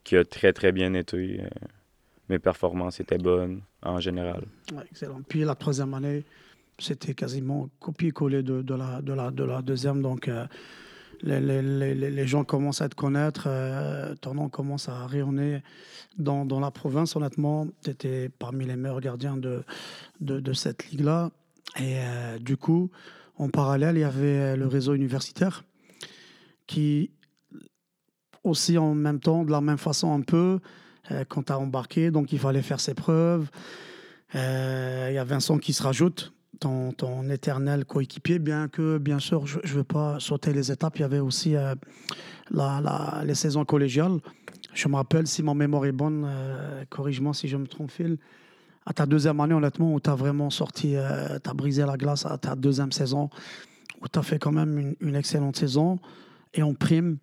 [0.04, 1.40] qui a très, très bien été.
[1.40, 1.48] euh,
[2.28, 4.44] mes performances étaient bonnes en général.
[4.90, 5.20] Excellent.
[5.28, 6.24] Puis la troisième année,
[6.78, 10.02] c'était quasiment copier-coller de, de, la, de, la, de la deuxième.
[10.02, 10.46] Donc, euh,
[11.22, 15.62] les, les, les, les gens commencent à te connaître, euh, ton nom commence à rayonner
[16.18, 17.16] dans, dans la province.
[17.16, 19.62] Honnêtement, tu étais parmi les meilleurs gardiens de,
[20.20, 21.30] de, cette ligue-là.
[21.78, 22.90] Et euh, du coup,
[23.36, 25.64] en parallèle, il y avait le réseau universitaire
[26.66, 27.10] qui,
[28.42, 30.60] aussi en même temps, de la même façon un peu,
[31.28, 33.50] quand tu as embarqué, donc il fallait faire ses preuves.
[34.32, 39.46] Il y a Vincent qui se rajoute, ton, ton éternel coéquipier, bien que, bien sûr,
[39.46, 40.98] je ne veux pas sauter les étapes.
[40.98, 41.74] Il y avait aussi euh,
[42.50, 44.18] la, la- les saisons collégiales.
[44.72, 48.18] Je me rappelle, si ma mémoire est bonne, euh, corrige-moi si je me trompe, Phil,
[48.86, 50.94] à ta deuxième année, honnêtement, où tu as vraiment sorti,
[51.42, 53.30] tu as brisé la glace à ta deuxième saison,
[54.02, 55.98] où tu as fait quand même une, excellente saison,
[56.52, 57.18] et en prime,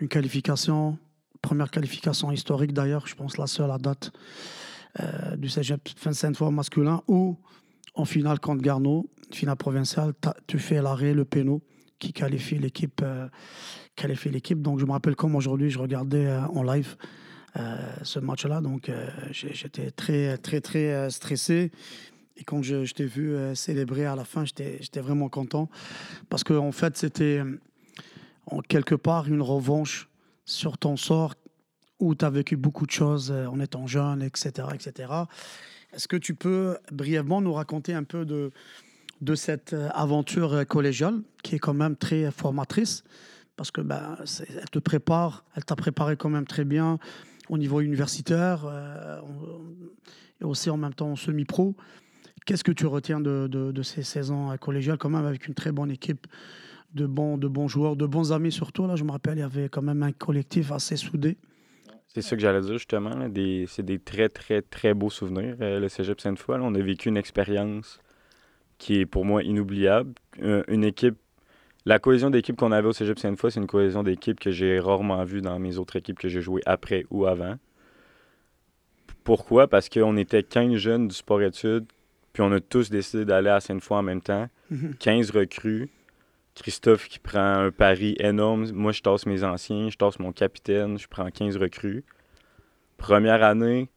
[0.00, 0.96] une qualification,
[1.42, 4.12] première qualification historique d'ailleurs, je pense la seule à date
[5.00, 7.36] euh, du cégep Sainte-Foy masculin, où
[7.94, 10.12] en finale contre Garneau, finale provinciale,
[10.46, 11.62] tu fais l'arrêt, le péno,
[11.98, 13.00] qui qualifie l'équipe.
[13.02, 13.28] euh,
[13.94, 14.60] qualifie l'équipe.
[14.60, 16.96] Donc je me rappelle comme aujourd'hui, je regardais euh, en live
[17.56, 18.90] euh, ce match-là, donc
[19.30, 21.70] j'étais très, très, très stressé.
[22.38, 25.68] Et quand je, t'ai vu célébrer à la fin, j'étais vraiment content.
[26.30, 27.42] Parce qu'en en fait, c'était
[28.46, 30.08] en quelque part une revanche
[30.46, 31.34] sur ton sort
[32.00, 34.68] où tu as vécu beaucoup de choses en étant jeune, etc.
[34.74, 35.12] etc.
[35.92, 38.50] Est-ce que tu peux brièvement nous raconter un peu de,
[39.34, 43.04] cette euh, aventure euh, collégiale qui est quand même très formatrice?
[43.56, 44.16] Parce que ben,
[44.58, 46.98] elle te prépare, elle t'a préparé quand même très bien
[47.50, 49.20] au niveau universitaire euh,
[50.40, 51.76] et aussi en même temps semi-pro.
[52.46, 55.70] Qu'est-ce que tu retiens de, de- de ces saisons collégiales quand même avec une très
[55.70, 56.26] bonne équipe
[56.94, 58.86] de bons, de bons joueurs, de bons amis surtout?
[58.86, 61.36] Là, je me rappelle, il y avait quand même un collectif assez soudé.
[62.14, 63.14] C'est ça que j'allais dire justement.
[63.16, 65.56] là, des- c'est des très, très, très beaux souvenirs.
[65.60, 68.00] euh, le Cégep Sainte-Foy, là, on a vécu une expérience
[68.78, 70.12] qui est pour moi inoubliable.
[70.42, 71.16] Euh, une équipe.
[71.84, 75.24] La cohésion d'équipe qu'on avait au Cégep Sainte-Foy, c'est une cohésion d'équipe que j'ai rarement
[75.24, 77.56] vue dans mes autres équipes que j'ai jouées après ou avant.
[79.24, 79.68] Pourquoi?
[79.68, 81.86] Parce qu'on était 15 jeunes du sport-études,
[82.32, 84.48] puis on a tous décidé d'aller à Sainte-Foy en même temps.
[84.98, 85.88] 15 recrues.
[86.54, 88.70] Christophe qui prend un pari énorme.
[88.72, 92.04] Moi, je tasse mes anciens, je tasse mon capitaine, je prends 15 recrues.
[92.98, 93.88] Première année,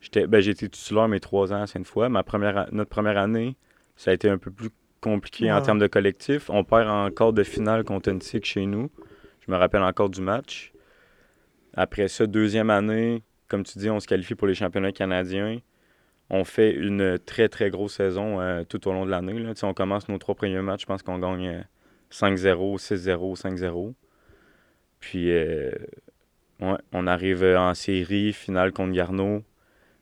[0.00, 2.08] j'étais ben, j'ai été titulaire mes trois ans à Sainte-Foy.
[2.10, 3.56] Ma première, notre première année,
[3.96, 4.68] ça a été un peu plus
[5.00, 5.62] compliqué en Ouais.
[5.62, 6.48] termes de collectif.
[6.50, 8.12] On perd en quart de finale contre
[8.44, 8.90] chez nous.
[9.46, 10.72] Je me rappelle encore du match.
[11.74, 15.58] Après ça, deuxième année, comme tu dis, on se qualifie pour les championnats canadiens.
[16.30, 19.44] on fait une très, très grosse saison euh, tout au long de l'année.
[19.62, 21.60] On commence nos trois premiers matchs, je pense qu'on gagne euh,
[22.12, 23.94] 5-0, 6-0, 5-0.
[25.00, 25.72] Puis, euh,
[26.60, 29.42] ouais, on arrive en série, finale contre Garneau.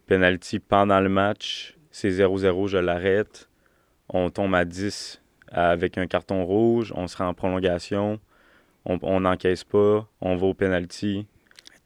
[0.07, 3.49] Penalty pendant le match, c'est 0-0, je l'arrête.
[4.09, 8.19] On tombe à 10 avec un carton rouge, on se rend en prolongation,
[8.85, 11.27] on on n'encaisse pas, on va au penalty.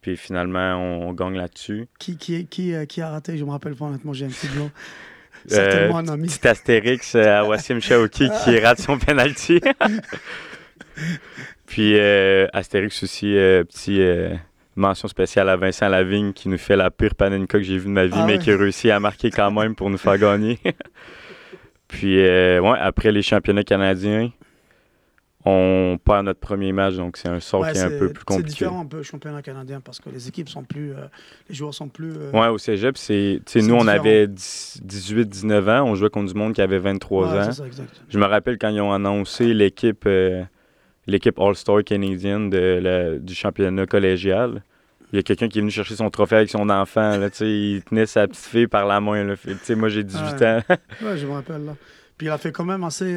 [0.00, 1.86] Puis finalement, on, on gagne là-dessus.
[1.98, 3.38] Qui, qui, qui, euh, qui a raté?
[3.38, 4.70] Je me rappelle pas honnêtement, j'ai un petit blanc.
[5.50, 6.28] Euh, Certainement un ami.
[6.28, 9.60] Petit Astérix euh, à Wassim Chaouki qui rate son penalty.
[11.66, 14.00] Puis euh, Astérix aussi, petit
[14.76, 17.90] mention spéciale à Vincent Lavigne qui nous fait la pire panenka que j'ai vue de
[17.90, 18.38] ma vie, Ah mais ouais.
[18.38, 20.58] qui a réussi à marquer quand même pour nous faire gagner.
[21.88, 24.30] Puis euh, ouais, après les championnats canadiens,
[25.46, 28.08] on perd notre premier match, donc c'est un sort Ouais, qui est un c'est- peu
[28.08, 28.48] plus C'est compliqué.
[28.50, 30.92] différent un peu championnat canadien parce que les équipes sont plus.
[30.92, 31.04] euh,
[31.48, 32.12] les joueurs sont plus.
[32.16, 36.38] euh, Ouais, au cégep, c'est, C'est nous, on avait 18-19 ans, on jouait contre du
[36.38, 37.44] monde qui avait 23 ouais, ans.
[37.44, 38.00] c'est ça, exact.
[38.08, 40.42] Je me rappelle quand ils ont annoncé l'équipe euh,
[41.06, 44.62] l'équipe All-Star canadienne de la- du championnat collégial.
[45.12, 47.18] Il y a quelqu'un qui est venu chercher son trophée avec son enfant.
[47.18, 49.22] Là, il tenait sa petite fille par la main.
[49.22, 49.34] Là.
[49.76, 50.46] Moi, j'ai 18 Ouais.
[50.46, 50.60] ans.
[51.02, 51.76] Ouais, je me rappelle là.
[52.16, 53.16] Puis il a fait quand même assez.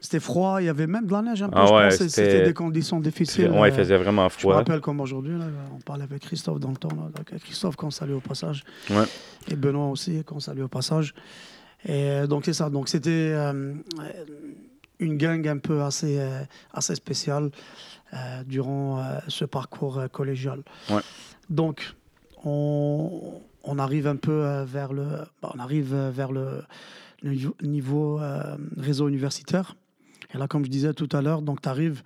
[0.00, 1.54] C'était froid, il y avait même de la neige un peu.
[1.58, 3.50] Ah je ouais, pense que c'était- des conditions difficiles.
[3.50, 4.54] ouais, il faisait vraiment Je me froid.
[4.56, 5.34] rappelle comme aujourd'hui,
[5.74, 6.88] on parlait avec Christophe dans le temps.
[6.96, 8.62] Là, Christophe qu'on salue au passage.
[8.90, 9.04] Ouais.
[9.50, 11.14] Et Benoît aussi qu'on salue au passage.
[11.88, 12.70] Et donc c'est ça.
[12.70, 13.74] Donc c'était euh,
[14.98, 16.40] une gang un peu assez, euh,
[16.72, 17.50] assez spéciale
[18.14, 20.62] euh, durant ce parcours collégial.
[20.90, 21.00] Ouais.
[21.50, 21.94] Donc
[22.44, 25.06] on, on arrive un peu vers le,
[25.42, 26.62] bah, on arrive vers le,
[27.22, 28.20] le niveau-
[28.76, 29.76] réseau universitaire.
[30.34, 32.02] Et là, comme je disais tout à l'heure, donc tu arrives,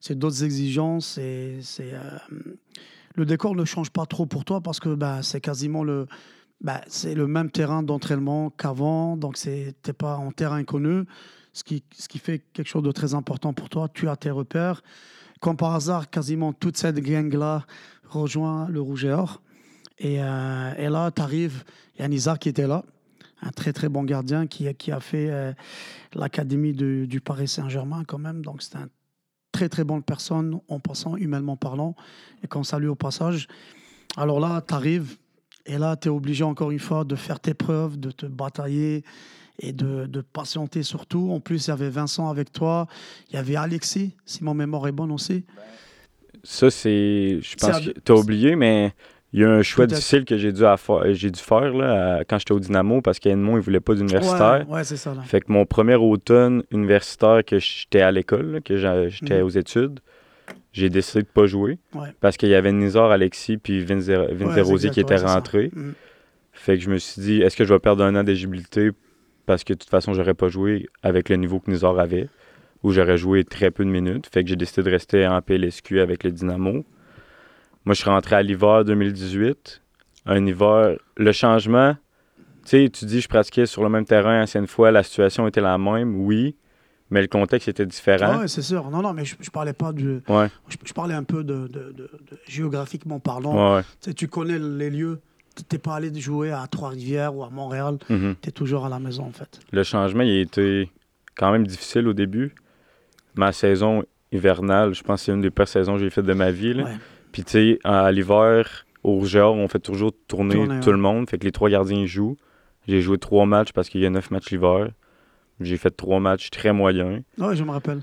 [0.00, 1.18] c'est d'autres exigences
[1.62, 2.18] c'est euh,
[3.14, 6.06] le décor ne change pas trop pour toi parce que bah, c'est quasiment le,
[6.60, 11.04] bah, c'est le même terrain d'entraînement qu'avant, donc c'est t'es pas en terrain inconnu,
[11.52, 13.88] ce qui, ce qui fait quelque chose de très important pour toi.
[13.92, 14.82] Tu as tes repères.
[15.40, 17.66] Comme par hasard, quasiment toute cette gang-là
[18.08, 19.42] rejoint le Rouge et Or.
[19.98, 22.84] Et, euh, et là, tu arrives, il y a Nizar qui était là,
[23.44, 25.52] un très très bon gardien qui, qui a fait euh,
[26.14, 28.44] l'académie du, Paris Saint-Germain quand même.
[28.44, 28.88] Donc c'est un
[29.52, 31.94] très très bonne personne en passant, humainement parlant,
[32.42, 33.46] et qu'on salue au passage.
[34.16, 35.16] Alors là, tu arrives,
[35.66, 39.04] et là, tu es obligé encore une fois de faire tes preuves, de te batailler
[39.60, 41.30] et de, de patienter surtout.
[41.30, 42.88] En plus, il y avait Vincent avec toi,
[43.30, 45.44] il y avait Alexis, si mon mémoire est bonne aussi.
[46.42, 47.38] Ça, c'est.
[47.40, 48.94] Je pense que tu as oublié, mais
[49.34, 50.62] il y a un choix difficile que j'ai dû,
[51.10, 54.64] j'ai faire là, à- quand j'étais au Dynamo parce qu'Edmond, il voulait pas d'universitaire.
[54.68, 55.12] Ouais, ouais, c'est ça.
[55.12, 55.22] Là.
[55.22, 58.76] Fait que mon premier automne universitaire que j'étais à l'école, que
[59.08, 59.44] j'étais Mhm.
[59.44, 59.98] aux études,
[60.72, 62.08] j'ai décidé de pas jouer Ouais.
[62.20, 65.70] parce qu'il y avait Nizar, Alexis puis Vince, Ouais, qui étaient rentrés.
[65.74, 65.90] Mm.
[66.52, 68.90] Fait que je me suis dit, est-ce que je vais perdre un an d'éligibilité
[69.46, 72.28] parce que de toute façon, j'aurais pas joué avec le niveau que Nizar avait
[72.84, 74.28] ou j'aurais joué très peu de minutes?
[74.32, 76.84] Fait que j'ai décidé de rester en PLSQ avec le Dynamo.
[77.84, 79.82] Moi, je suis rentré à l'hiver 2018.
[80.26, 81.94] Un hiver, le changement,
[82.64, 85.60] tu sais, tu dis, je pratiquais sur le même terrain ancienne fois, la situation était
[85.60, 86.56] la même, oui,
[87.10, 88.38] mais le contexte était différent.
[88.38, 88.90] Ouais, c'est sûr.
[88.90, 90.22] Non, non, mais je, je parlais pas du.
[90.28, 92.10] Ouais, Je, je parlais un peu de, de- de- de-
[92.48, 93.74] géographiquement parlant.
[93.76, 94.14] ouais, ouais.
[94.14, 95.20] Tu connais les lieux.
[95.54, 97.98] Tu n'es pas allé jouer à Trois-Rivières ou à Montréal.
[98.08, 98.34] Mhm.
[98.40, 99.60] Tu es toujours à la maison, en fait.
[99.72, 100.90] Le changement, il a été
[101.36, 102.54] quand même difficile au début.
[103.36, 106.32] Ma saison hivernale, je pense que c'est une des pires saisons que j'ai faites de
[106.32, 106.72] ma vie.
[106.74, 106.86] là.
[107.34, 110.92] Puis, tu sais, à l'hiver, au Rougeur, on fait toujours tourner Tourner, tout ouais.
[110.92, 111.28] le monde.
[111.28, 112.36] Fait que les trois gardiens jouent.
[112.86, 114.90] J'ai joué trois matchs parce qu'il y a neuf matchs l'hiver.
[115.60, 117.22] J'ai fait trois matchs très moyens.
[117.38, 118.02] Ouais, je me rappelle.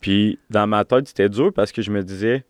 [0.00, 2.46] Puis, dans ma tête, c'était dur parce que je me disais,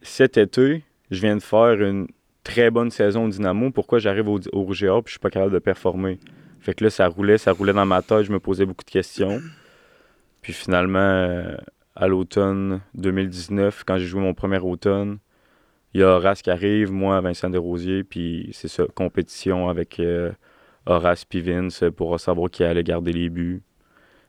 [0.00, 2.06] cet été, je viens de faire une
[2.44, 3.72] très bonne saison au Dynamo.
[3.72, 6.20] Pourquoi j'arrive au, au Rouge et Or puis je suis pas capable de performer?
[6.60, 8.22] Fait que là, ça roulait, ça roulait dans ma tête.
[8.22, 9.40] Je me posais beaucoup de questions.
[10.40, 11.56] Puis finalement, euh,
[11.96, 15.18] à l'automne 2019, quand j'ai joué mon premier automne,
[15.94, 20.30] il y a Horace qui arrive, moi, Vincent Desrosiers, puis c'est ça, compétition avec euh,
[20.84, 23.62] Horace puis Vince pour savoir qui allait garder les buts.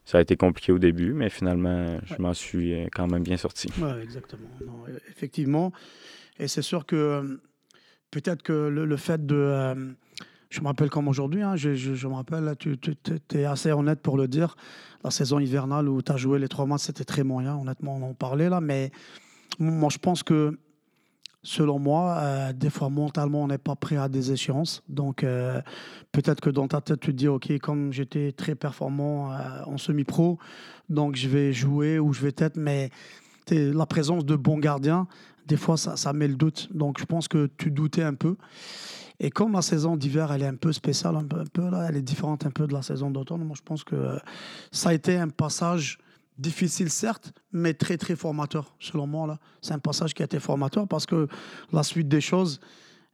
[0.06, 2.20] Ça a été compliqué au début, mais finalement, je Ouais.
[2.20, 3.68] m'en suis euh, quand même bien sorti.
[3.82, 4.48] Ouais, exactement.
[4.66, 5.74] Non, e- effectivement.
[6.40, 7.24] Et c'est sûr que euh,
[8.12, 9.96] peut-être que le, le fait de.
[10.50, 12.78] Je me rappelle comme aujourd'hui, hein, je, me rappelle, tu
[13.34, 14.56] es assez honnête pour le dire.
[15.04, 18.10] La saison hivernale où tu as joué les trois matchs, c'était très moyen, honnêtement, on
[18.10, 18.62] en parlait là.
[18.62, 18.92] Mais
[19.60, 20.58] moi, je pense que,
[21.44, 24.84] selon moi, euh, des fois, mentalement, on n'est pas prêt à des échéances.
[24.88, 25.62] Donc, euh,
[26.12, 29.78] peut-être que dans ta tête, tu te dis, OK, comme j'étais très performant euh, en
[29.78, 30.40] semi-pro,
[30.90, 32.58] donc je vais jouer ou je vais peut-être.
[32.58, 32.90] Mais
[33.50, 35.08] la présence de bons gardiens,
[35.46, 36.70] des fois, ça met le doute.
[36.74, 38.36] Donc, je pense que tu doutais un peu.
[39.20, 41.44] Et comme la saison d'hiver, elle est un peu spéciale, un peu,
[41.88, 44.18] elle est différente un peu de la saison d'automne, moi, je pense que euh,
[44.72, 45.98] ça a été un passage
[46.38, 49.28] difficile, certes, mais très, très formateur, selon moi.
[49.28, 49.40] Là.
[49.62, 51.28] C'est un passage qui a été formateur parce que
[51.72, 52.60] la suite des choses,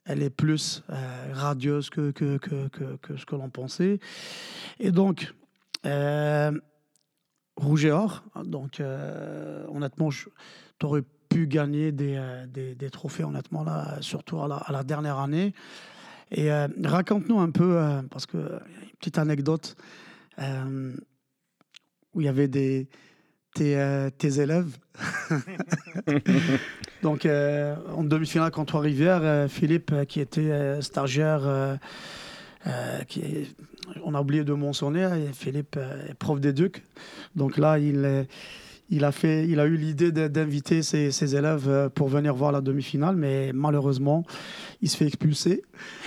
[0.06, 4.00] elle est plus euh, radieuse que, que, que, que, ce que l'on pensait.
[4.80, 5.34] Et donc,
[5.86, 6.52] euh,
[7.56, 8.24] rouge et or.
[8.44, 14.68] Donc, euh, honnêtement, tu aurais pu gagner des, des, des trophées, honnêtement, là, surtout à
[14.70, 15.54] la dernière année.
[16.34, 19.76] Et euh, raconte-nous un peu, euh, parce que euh, une petite anecdote
[20.40, 20.94] euh,
[22.14, 22.88] où il y avait des,
[23.54, 24.78] tes, euh, tes élèves.
[27.04, 31.76] Donc, euh, en demi-finale contre Trois-Rivières, euh, Philippe, euh, qui était euh, stagiaire, euh,
[32.68, 33.56] euh, qui
[34.04, 36.84] on a oublié de mentionner, hein, Philippe euh, est prof d'éduc.
[37.36, 38.28] Donc là, il, est-
[38.90, 42.52] il, a, fait, il a eu l'idée d'inviter ses, ses élèves euh, pour venir voir
[42.52, 44.24] la demi-finale, mais malheureusement,
[44.82, 45.64] il se fait expulser.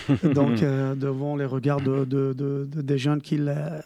[0.23, 3.81] Donc, euh, devant les regards de, de- de- de- des jeunes qu'il, euh,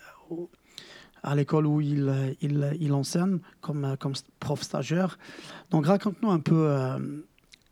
[1.22, 5.18] à l'école où il, il, il enseigne comme, comme prof stagiaire.
[5.70, 6.98] Donc, raconte-nous un peu, euh,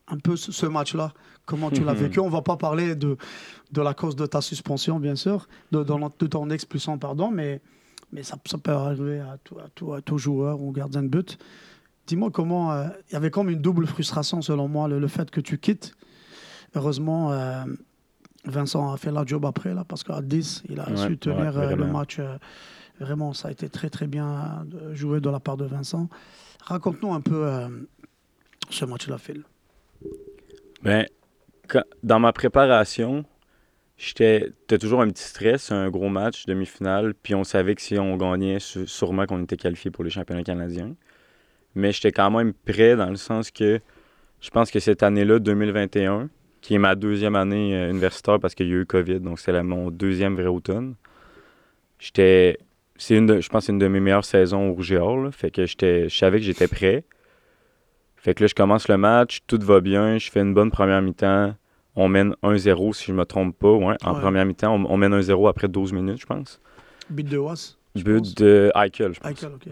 [0.08, 1.12] un peu ce, match-là,
[1.46, 2.20] comment tu l'as vécu?
[2.20, 3.16] On ne va pas parler de,
[3.72, 7.60] de la cause de ta suspension, bien sûr, de, de ton expulsion, pardon, mais,
[8.12, 11.08] mais ça, ça peut arriver à tout, à, tout, à tout joueur ou gardien de
[11.08, 11.38] but.
[12.06, 12.72] Dis-moi comment.
[12.72, 15.58] euh, Il y avait comme une double frustration, selon moi, le, le fait que tu
[15.58, 15.94] quittes.
[16.74, 17.64] Heureusement, euh,
[18.44, 21.54] Vincent a fait la job après, là, parce qu'à 10, il a Ouais, su tenir
[21.56, 22.20] ouais, euh, le match.
[23.00, 26.08] vraiment, ça a été très, très bien joué de la part de Vincent.
[26.64, 27.46] Raconte-nous un peu
[28.70, 29.44] ce match-là, Phil.
[30.82, 31.06] Ben,
[31.68, 33.24] quand- dans ma préparation,
[33.98, 38.16] j'étais toujours un petit stress, un gros match, demi-finale, puis on savait que si on
[38.16, 40.94] gagnait, sûrement qu'on était qualifié pour les championnats canadiens.
[41.74, 43.80] Mais j'étais quand même prêt dans le sens que
[44.40, 46.30] je pense que cette année-là, 2021,
[46.60, 49.62] qui est ma deuxième année euh, universitaire parce qu'il y a eu COVID, donc c'est
[49.62, 50.94] mon deuxième vrai automne,
[51.98, 52.58] j'étais.
[52.96, 55.30] C'est une de- je pense que c'est une de mes meilleures saisons au Rouge et.
[55.32, 57.04] Fait que je savais que j'étais prêt.
[58.16, 61.00] Fait que là, je commence le match, tout va bien, je fais une bonne première
[61.00, 61.54] mi-temps.
[62.00, 63.72] On mène 1-0, si je me trompe pas.
[63.72, 64.20] Ouais, en Ouais.
[64.20, 66.60] première mi-temps, on, on mène 1-0 après 12 minutes, je pense.
[67.10, 69.42] But de Was But de Eichel, je pense.
[69.44, 69.68] Ok.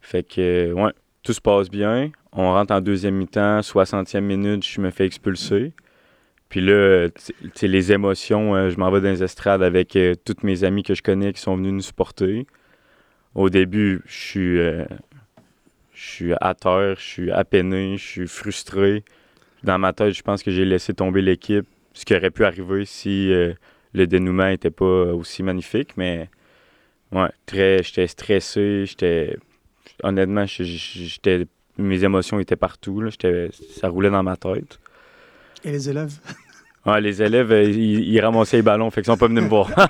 [0.00, 2.10] Fait que, euh, ouais, tout se passe bien.
[2.32, 5.72] On rentre en deuxième mi-temps, 60e minute, je me fais expulser.
[6.48, 9.62] Puis là, euh, tu tu sais, les émotions, euh, je m'en vais dans les estrades
[9.62, 12.46] avec euh, tous mes amis que je connais qui sont venus nous supporter.
[13.34, 14.84] Au début, je suis, euh,
[15.92, 19.04] je suis à terre, je suis apeiné, je suis frustré.
[19.64, 22.84] Dans ma tête, je pense que j'ai laissé tomber l'équipe, ce qui aurait pu arriver
[22.84, 23.54] si euh,
[23.94, 25.96] le dénouement n'était pas aussi magnifique.
[25.96, 26.28] Mais
[27.12, 29.38] ouais, très, j'étais stressé, j'étais
[30.02, 31.46] honnêtement, j'étais,
[31.78, 33.00] mes émotions étaient partout.
[33.00, 33.10] Là.
[33.70, 34.78] Ça roulait dans ma tête.
[35.64, 36.18] Et les élèves?
[36.86, 39.48] Ouais, les élèves, euh, ils, ils ramassaient les ballons, fait qu'ils sont pas venus me
[39.48, 39.70] voir.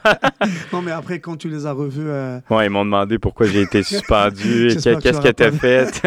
[0.73, 3.63] Non, mais après, quand tu les as revus, euh, ouais, ils m'ont demandé pourquoi j'ai
[3.63, 6.03] été suspendu, et qu'est-ce tu que t'as fait.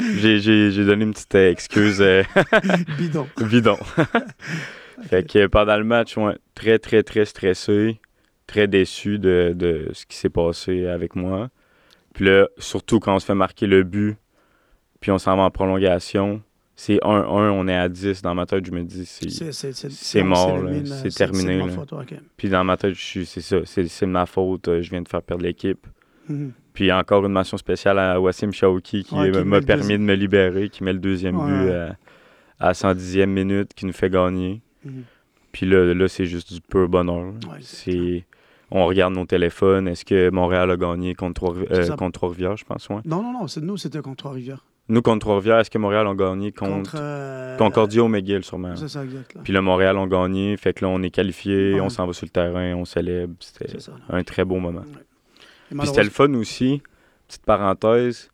[0.18, 2.02] j'ai, donné une petite euh, excuse
[2.98, 3.26] bidon.
[3.40, 3.78] bidon.
[5.08, 8.00] fait que pendant le match, ouais, très, très, très stressé,
[8.46, 11.48] très déçu de, de ce qui s'est passé avec moi.
[12.12, 14.16] Puis là, surtout quand on se fait marquer le but,
[15.00, 16.42] puis on s'en va en prolongation,
[16.84, 18.22] c'est 1-1, on est à 10.
[18.22, 20.22] Dans ma tête, je me dis, c'est...
[20.24, 21.68] Mort, C'est terminé, là.
[21.68, 21.94] faute.
[22.36, 25.00] Puis dans ma tête, je suis, c'est ça, c'est, de ma faute, euh, je viens
[25.00, 25.86] de faire perdre l'équipe.
[26.28, 26.50] Mhm.
[26.72, 30.70] Puis encore une mention spéciale à Wassim Shaoki qui Ouais, m'a permis de me libérer,
[30.70, 31.70] qui met le deuxième Ouais, but ouais.
[31.70, 31.90] euh,
[32.58, 34.60] à 110e minute, qui nous fait gagner.
[34.84, 35.04] Mhm.
[35.52, 37.32] Puis là, là c'est juste du pur bonheur.
[37.60, 38.24] c'est-.
[38.72, 39.86] On regarde nos téléphones.
[39.86, 41.96] Est-ce que Montréal a gagné contre Trois- euh, ça.
[42.12, 43.02] Trois-Rivières, je pense, ouais?
[43.04, 44.64] Non, non, non, c'est nous, c'était contre Trois-Rivières.
[44.88, 46.96] Nous, contre Trois-Rivières, est-ce que Montréal a gagné contre, Contre.
[47.00, 48.74] euh, Concordia ou McGill, sûrement?
[48.76, 49.34] C'est ça, exact.
[49.34, 49.40] Là.
[49.44, 50.56] Puis là, Montréal ont gagné.
[50.56, 51.80] Fait que là, on est qualifié, Ouais.
[51.80, 53.34] on s'en va sur le terrain, on célèbre.
[53.40, 53.76] C'était
[54.10, 54.82] un très beau moment.
[55.70, 56.82] Puis c'était le fun aussi,
[57.28, 58.28] petite parenthèse,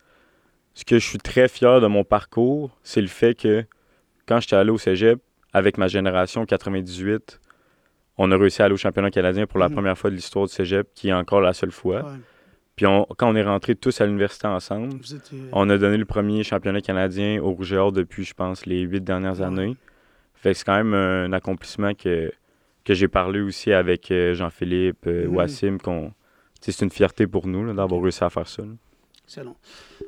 [0.74, 3.64] ce que je suis très fier de mon parcours, c'est le fait que
[4.26, 5.20] quand j'étais allé au cégep,
[5.52, 7.40] avec ma génération 98,
[8.16, 9.74] on a réussi à aller au championnat canadien pour la Mhm.
[9.74, 12.02] première fois de l'histoire du cégep, qui est encore la seule fois.
[12.02, 12.18] Ouais,
[12.78, 16.04] Puis on- quand on est rentrés tous à l'université ensemble, étiez- on a donné le
[16.04, 19.76] premier championnat canadien au Rouge et Or depuis, je pense, les huit dernières années.
[20.34, 22.30] Fait que c'est quand même un accomplissement que,
[22.84, 25.34] que j'ai parlé aussi avec euh, Jean-Philippe, euh, Mhm.
[25.36, 26.12] Wassim, qu'on...
[26.60, 28.62] C'est une fierté pour nous là, d'avoir réussi à faire ça.
[28.62, 28.68] là.
[29.24, 29.56] Excellent.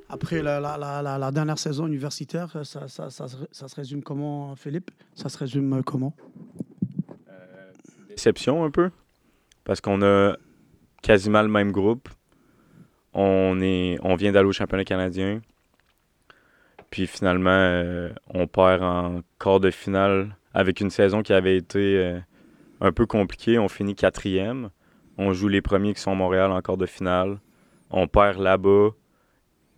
[0.09, 4.55] Après la, la, la, dernière saison universitaire, ça, ça, ça, se, ça se résume comment,
[4.55, 4.93] Philippe?
[5.17, 6.15] Ça se résume euh, comment?
[8.09, 8.91] Déception un peu,
[9.65, 10.37] parce qu'on a
[11.03, 12.09] quasiment le même groupe.
[13.13, 15.41] On, est, on vient d'aller au championnat canadien.
[16.91, 21.99] Puis finalement, euh, on perd en quart de finale avec une saison qui avait été
[21.99, 22.19] euh,
[22.81, 23.59] un peu compliquée.
[23.59, 24.71] On finit quatrième.
[25.19, 27.39] On joue les premiers qui sont à Montréal en quart de finale.
[27.91, 28.91] On perd là-bas.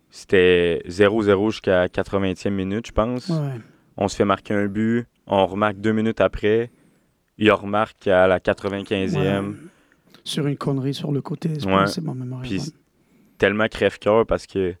[0.09, 3.29] C'était 0-0 jusqu'à 80e minute, je pense.
[3.29, 3.59] Ouais.
[3.97, 5.05] On se fait marquer un but.
[5.25, 6.71] On remarque deux minutes après.
[7.39, 9.15] Il remarque à la 95e.
[9.17, 9.55] Ouais.
[10.23, 11.73] Sur une connerie sur le côté, je Ouais.
[11.73, 12.41] pense, c'est ma mémoire.
[12.41, 12.73] Puis.
[13.43, 14.73] Tellement crève-cœur parce que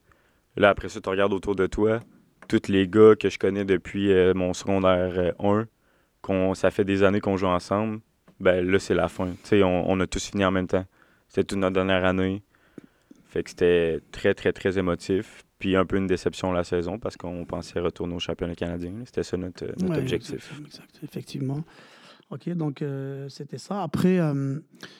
[0.55, 1.99] là, après ça, tu regardes autour de toi,
[2.47, 5.67] tous les gars que je connais depuis euh, mon secondaire euh, 1,
[6.21, 7.99] qu'on, ça fait des années qu'on joue ensemble,
[8.39, 9.31] ben là, c'est la fin.
[9.31, 10.85] Tu sais, on, on a tous fini en même temps.
[11.27, 12.41] C'était toute notre dernière année.
[13.25, 15.43] Fait que c'était très, très, très émotif.
[15.59, 18.93] Puis un peu une déception la saison parce qu'on pensait retourner au championnat canadien.
[19.05, 20.51] C'était ça notre, notre Ouais, objectif.
[20.65, 21.63] exact, effectivement.
[22.29, 23.83] Ok, donc euh, c'était ça.
[23.83, 24.59] Après, euh,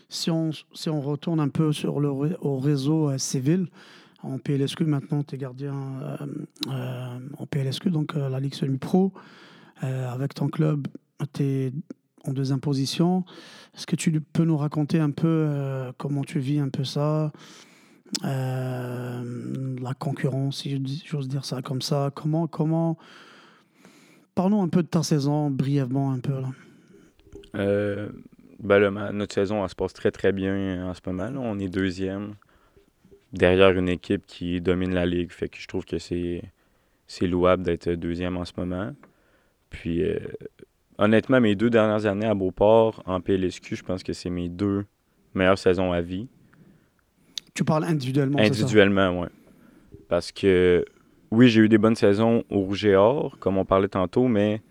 [0.09, 3.67] si, on, si on retourne un peu sur le, au réseau euh, civil,
[4.21, 5.75] en PLSQ maintenant, tu es gardien
[6.69, 9.11] euh, en PLSQ, donc la Ligue semi-pro.
[9.81, 10.87] Avec ton club,
[11.33, 11.73] tu es
[12.25, 13.25] en deuxième position.
[13.75, 17.33] Est-ce que tu peux nous raconter un peu comment tu vis un peu ça
[18.21, 22.11] la concurrence, si j'ose dire ça comme ça?
[22.15, 22.97] Comment, comment,
[24.35, 26.39] Parlons un peu de ta saison, brièvement un peu.
[26.39, 26.49] Là.
[27.55, 28.09] Euh,
[28.59, 31.29] ben là, ma- notre saison, elle se passe très très bien en ce moment.
[31.29, 31.39] là.
[31.39, 32.35] On est deuxième
[33.33, 35.31] derrière une équipe qui domine la ligue.
[35.31, 36.41] Fait que je trouve que c'est,
[37.07, 38.93] c'est louable d'être deuxième en ce moment.
[39.69, 40.17] Puis euh,
[40.97, 44.85] honnêtement, mes deux dernières années à Beauport en PLSQ, je pense que c'est mes deux
[45.33, 46.27] meilleures saisons à vie.
[47.53, 49.27] Tu parles individuellement, Individuellement, oui.
[50.07, 50.85] Parce que
[51.31, 54.61] oui, j'ai eu des bonnes saisons au Rouge et Or, comme on parlait tantôt, mais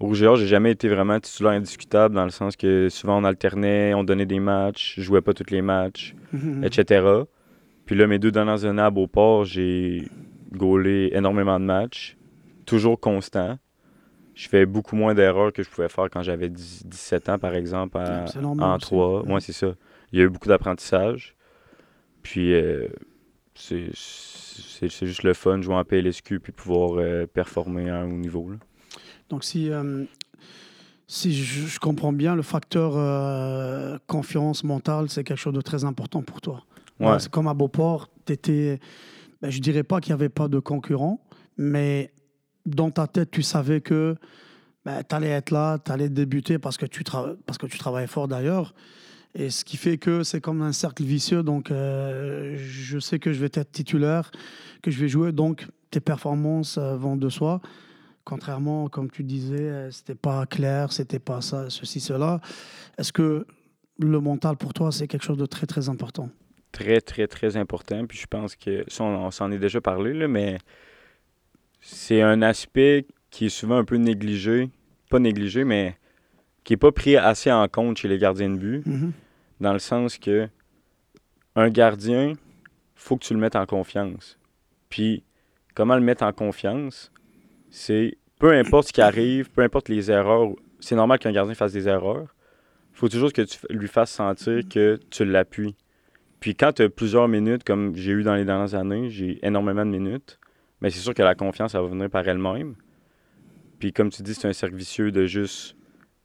[0.00, 3.24] Rouge et Or, j'ai jamais été vraiment titulaire indiscutable dans le sens que souvent on
[3.24, 6.62] alternait, on donnait des matchs, je jouais pas tous les matchs, Mhm.
[6.64, 7.04] etc.
[7.84, 10.08] Puis là, mes deux dernières années à Beauport, j'ai
[10.52, 12.16] gaulé énormément de matchs,
[12.64, 13.58] toujours constant.
[14.34, 17.54] Je fais beaucoup moins d'erreurs que je pouvais faire quand j'avais 10 17 ans, par
[17.56, 18.24] exemple, à-
[18.62, 18.86] en aussi.
[18.86, 19.22] 3.
[19.24, 19.32] Ouais.
[19.34, 19.74] Ouais, c'est ça.
[20.12, 21.34] Il y a eu beaucoup d'apprentissage.
[22.22, 22.86] Puis, euh,
[23.54, 23.90] c'est
[25.06, 28.48] juste le fun de jouer en PLSQ puis pouvoir euh, performer à un haut niveau.
[28.50, 28.56] là.
[29.28, 30.04] Donc, si, euh,
[31.06, 36.22] si je, comprends bien, le facteur euh, confiance mentale, c'est quelque chose de très important
[36.22, 36.64] pour toi.
[37.00, 37.18] Ouais.
[37.18, 38.80] C'est comme à Beauport, t'étais,
[39.40, 41.20] ben, je dirais pas qu'il n'y avait pas de concurrent,
[41.56, 42.12] mais
[42.66, 44.16] dans ta tête, tu savais que
[44.84, 47.04] tu allais être là, tu allais débuter parce que, tu
[47.46, 48.74] parce que tu travaillais fort d'ailleurs.
[49.34, 51.42] Et ce qui fait que c'est comme un cercle vicieux.
[51.42, 54.30] Donc, euh, je sais que je vais être titulaire,
[54.82, 55.32] que je vais jouer.
[55.32, 57.60] Donc, tes performances vont de soi.
[58.28, 62.42] Contrairement, comme tu disais, euh, c'était pas clair, c'était pas ça, ceci, cela.
[62.98, 63.46] Est-ce que
[63.98, 66.28] le mental pour toi, c'est quelque chose de très, très important?
[66.70, 68.04] Très, très, très important.
[68.06, 70.58] Puis je pense que ça, on, on s'en est déjà parlé, là, mais
[71.80, 74.68] c'est un aspect qui est souvent un peu négligé.
[75.08, 75.96] Pas négligé, mais
[76.64, 78.86] qui n'est pas pris assez en compte chez les gardiens de but.
[78.86, 79.12] Mhm.
[79.60, 80.50] dans le sens que
[81.56, 82.34] un gardien,
[82.94, 84.38] faut que tu le mettes en confiance.
[84.90, 85.24] Puis,
[85.74, 87.10] comment le mettre en confiance,
[87.70, 90.50] c'est peu importe ce qui arrive, peu importe les erreurs,
[90.80, 92.34] c'est normal qu'un gardien fasse des erreurs.
[92.92, 95.76] faut toujours que tu lui fasses sentir que tu l'appuies.
[96.40, 99.84] Puis quand tu as plusieurs minutes, comme j'ai eu dans les dernières années, j'ai énormément
[99.84, 100.38] de minutes,
[100.80, 102.76] mais c'est sûr que la confiance, elle va venir par elle-même.
[103.78, 105.76] Puis comme tu dis, c'est un cercle vicieux de juste,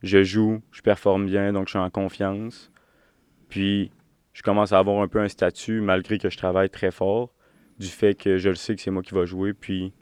[0.04, 2.72] je joue, je performe bien, donc je suis en confiance.
[3.54, 3.92] Puis,
[4.34, 7.32] je commence à avoir un peu un statut, malgré que je travaille très fort,
[7.78, 9.54] du fait que je le sais que c'est moi qui va jouer.
[9.54, 9.94] Puis,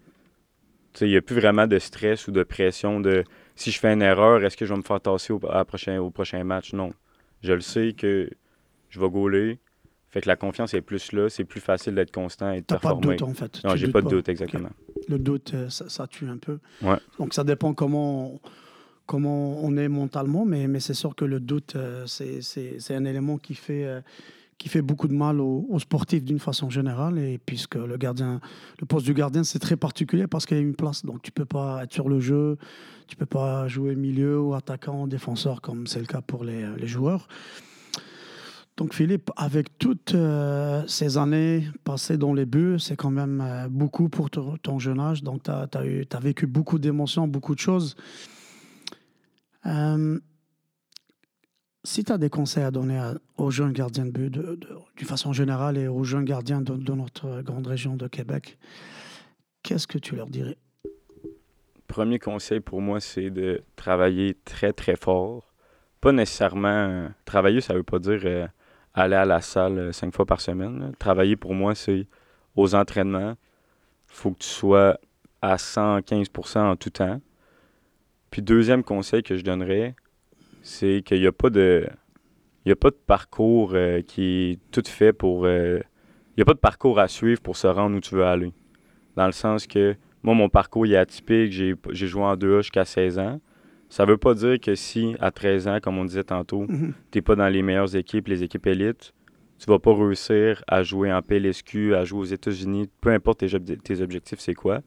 [1.00, 3.24] il n'y a plus vraiment de stress ou de pression de
[3.56, 6.00] si je fais une erreur, est-ce que je vais me faire tasser au, à prochain,
[6.00, 6.74] au prochain match?
[6.74, 6.92] Non.
[7.42, 8.30] Je le sais que
[8.90, 9.60] je vais gauler.
[10.10, 12.80] Fait que la confiance est plus là, c'est plus facile d'être constant et de T'as
[12.80, 13.16] pas de performer.
[13.16, 13.64] doute en fait.
[13.64, 14.70] non, j'ai pas de doute, exactement.
[15.08, 16.60] Le doute, euh, ça, ça tue un peu.
[16.82, 16.98] Ouais.
[17.18, 18.42] Donc ça dépend comment,
[19.06, 23.38] comment on est mentalement, mais, mais c'est sûr que le doute, euh, c'est un élément
[23.38, 24.02] qui fait, euh,
[24.62, 27.18] qui fait beaucoup de mal aux, sportifs d'une façon générale.
[27.18, 28.40] Et puisque le gardien,
[28.80, 31.04] le poste du gardien, c'est très particulier parce qu'il y a une place.
[31.04, 32.60] Donc tu peux pas être sur le jeu,
[33.08, 37.28] tu peux pas jouer milieu ou attaquant, défenseur, comme c'est le cas pour les, joueurs.
[38.78, 43.68] Donc Philippe, avec toutes euh, ces années passées dans les buts, c'est quand même euh,
[43.68, 45.24] beaucoup pour ton, ton jeune âge.
[45.24, 47.96] Donc tu as, vécu beaucoup d'émotions, beaucoup de choses.
[49.66, 50.20] Euh,
[51.84, 53.02] si tu as des conseils à donner
[53.38, 54.68] aux jeunes gardiens de but, de, de-
[54.98, 58.58] d'une façon générale, et aux jeunes gardiens de, de notre grande région de Québec,
[59.64, 60.58] qu'est-ce que tu leur dirais?
[61.88, 65.52] Premier conseil pour moi, c'est de travailler très, très fort.
[66.00, 67.10] Pas nécessairement.
[67.26, 68.48] travailler, ça veut pas dire euh,
[68.94, 70.94] aller à la salle euh, cinq fois par semaine.
[71.00, 72.08] Travailler, pour moi, c'est
[72.56, 73.36] aux entraînements.
[74.08, 74.98] faut que tu sois
[75.42, 77.20] à 115% en tout temps.
[78.30, 79.96] Puis deuxième conseil que je donnerais,
[80.62, 81.88] c'est qu'il n'y a pas de
[82.66, 85.80] il y a pas de parcours euh, qui est tout fait pour euh,
[86.30, 88.54] il n'y a pas de parcours à suivre pour se rendre où tu veux aller.
[89.16, 92.86] Dans le sens que moi mon parcours il est atypique, j'ai joué en 2A jusqu'à
[92.86, 93.42] 16 ans.
[93.90, 96.94] Ça veut pas dire que si à 13 ans comme on disait tantôt, Mhm.
[97.12, 99.14] tu n'es pas dans les meilleures équipes, les équipes élites,
[99.60, 103.54] tu vas pas réussir à jouer en PLSQ, à jouer aux États-Unis, peu importe tes,
[103.54, 104.80] ob- tes objectifs, c'est quoi.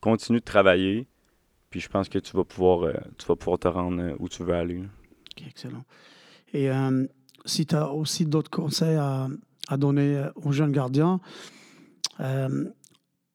[0.00, 1.06] Continue de travailler,
[1.74, 4.28] puis je pense que tu vas pouvoir, euh, tu vas pouvoir te rendre euh, où
[4.28, 4.78] tu veux aller.
[4.78, 4.86] là.
[5.32, 5.82] Ok, excellent.
[6.52, 7.04] Et euh,
[7.46, 9.26] si tu as aussi d'autres conseils à,
[9.66, 11.18] à donner aux jeunes gardiens,
[12.20, 12.66] euh,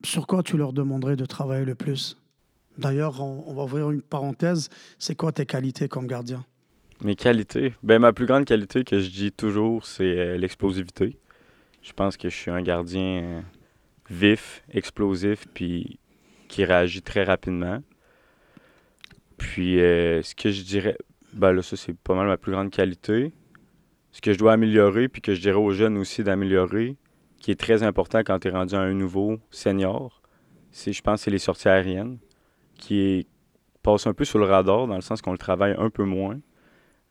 [0.05, 2.15] sur quoi tu leur demanderais de travailler le plus?
[2.77, 4.69] D'ailleurs, on, on va ouvrir une parenthèse.
[4.99, 6.45] C'est quoi tes qualités comme gardien?
[7.03, 11.17] Mes qualités, ben ma plus grande qualité que je dis toujours, c'est l'explosivité.
[11.81, 13.43] Je pense que je suis un gardien
[14.09, 15.99] vif, explosif, puis
[16.47, 17.81] qui réagit très rapidement.
[19.39, 20.97] Puis euh, ce que je dirais,
[21.33, 23.33] ben là ça c'est pas mal ma plus grande qualité.
[24.11, 26.95] Ce que je dois améliorer, puis que je dirais aux jeunes aussi d'améliorer,
[27.39, 30.21] qui est très important quand tu es rendu à un nouveau senior,
[30.71, 32.17] c'est je pense c'est les sorties aériennes,
[32.75, 33.27] qui est,
[33.81, 36.39] passe un peu sous le radar dans le sens qu'on le travaille un peu moins.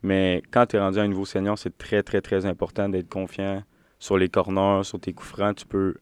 [0.03, 3.09] Mais quand tu es rendu à un niveau senior, c'est très, très, très important d'être
[3.09, 3.63] confiant
[3.99, 5.57] sur les corners, sur tes coups francs.
[5.57, 5.95] Tu peux.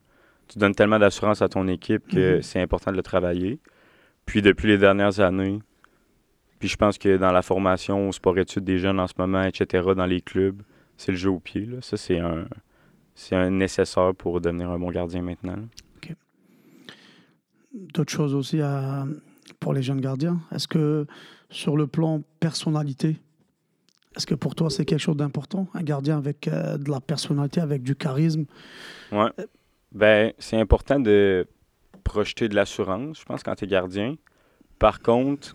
[0.49, 2.43] Tu donnes tellement d'assurance à ton équipe que Mhm.
[2.43, 3.59] c'est important de le travailler.
[4.27, 5.61] Puis depuis les dernières années,
[6.59, 9.85] puis je pense que dans la formation, au sport-études des jeunes en ce moment, etc.,
[9.97, 10.63] dans les clubs,
[10.97, 11.67] c'est le jeu au pied.
[11.67, 11.79] là.
[11.83, 12.47] Ça, c'est un,
[13.15, 15.57] c'est un nécessaire pour devenir un bon gardien maintenant.
[17.73, 19.07] D'autres choses aussi à-
[19.61, 20.41] pour les jeunes gardiens?
[20.51, 21.07] Est-ce que
[21.51, 23.17] sur le plan personnalité,
[24.17, 27.61] est-ce que pour toi c'est quelque chose d'important Un gardien avec euh, de la personnalité,
[27.61, 28.47] avec du charisme?
[29.13, 29.31] Ouais.
[29.93, 31.47] Ben, c'est important de
[32.03, 34.17] projeter de l'assurance, je pense, quand tu es gardien.
[34.79, 35.55] Par contre,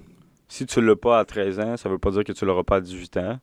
[0.51, 2.75] si tu l'as pas à 13 ans, ça veut pas dire que tu l'auras pas
[2.75, 3.39] à 18 ans.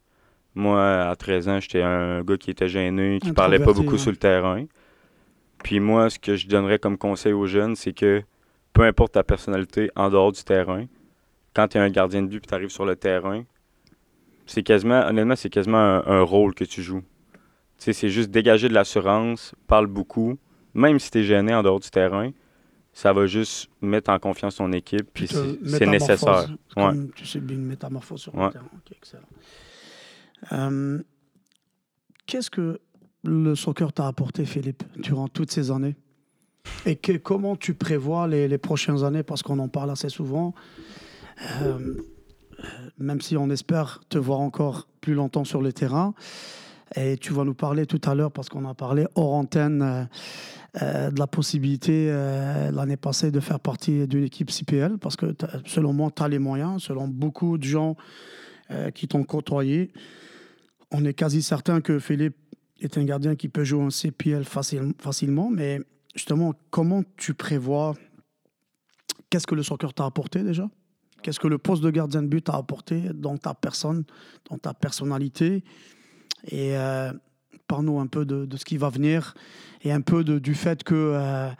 [0.54, 3.98] Moi, à 13 ans, j'étais un gars qui était gêné, qui parlait pas beaucoup ouais.
[3.98, 4.66] sur le terrain.
[5.64, 8.22] Puis moi, ce que je donnerais comme conseil aux jeunes, c'est que
[8.74, 10.84] peu importe ta personnalité en dehors du terrain,
[11.54, 13.42] quand tu es un gardien de but et tu arrives sur le terrain,
[14.44, 17.04] c'est quasiment, honnêtement, c'est quasiment un, un rôle que tu joues.
[17.78, 20.38] Tu sais, c'est juste dégager de l'assurance, parle beaucoup.
[20.74, 22.32] Même si tu es gêné en dehors du terrain,
[22.98, 26.50] ça va juste mettre en confiance ton équipe, puis c'est- nécessaire.
[26.76, 26.90] Ouais.
[27.14, 28.46] Tu subis une métamorphose sur Ouais.
[28.46, 28.64] le terrain.
[28.74, 29.28] Ok, excellent.
[30.52, 30.98] Euh,
[32.26, 32.80] Qu'est-ce que
[33.22, 35.94] le soccer t'a apporté, Philippe, durant toutes ces années?
[36.86, 39.22] Et que, comment tu prévois les, les prochaines années?
[39.22, 40.52] Parce qu'on en parle assez souvent.
[41.62, 41.78] Euh,
[42.58, 42.64] euh,
[42.98, 46.14] même si on espère te voir encore plus longtemps sur le terrain.
[46.96, 50.04] Et tu vas nous parler tout à l'heure, parce qu'on a parlé hors antenne, euh,
[50.82, 55.34] euh, de la possibilité euh, l'année passée de faire partie d'une équipe CPL, parce que
[55.66, 57.96] selon moi, tu as les moyens, selon beaucoup de gens
[58.94, 59.92] qui t'ont côtoyé.
[60.90, 62.36] On est quasi certain que Philippe
[62.80, 65.80] est un gardien qui peut jouer en CPL facile- facilement, mais
[66.14, 67.94] justement, comment tu prévois
[69.30, 70.68] Qu'est-ce que le soccer t'a apporté déjà?
[71.22, 74.04] Qu'est-ce que le poste de gardien de but t'a apporté dans ta personne,
[74.50, 75.64] dans ta personnalité?
[76.46, 77.12] Et euh,
[77.66, 79.34] parle-nous un peu de, ce qui va venir
[79.82, 81.50] et un peu du fait que euh,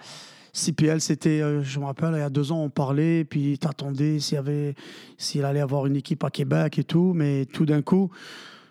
[0.52, 4.18] CPL, c'était, euh, je me rappelle, il y a deux ans, on parlait, puis t'attendais
[4.18, 4.74] s'il
[5.16, 8.10] s'il allait avoir une équipe à Québec et tout, mais tout d'un coup,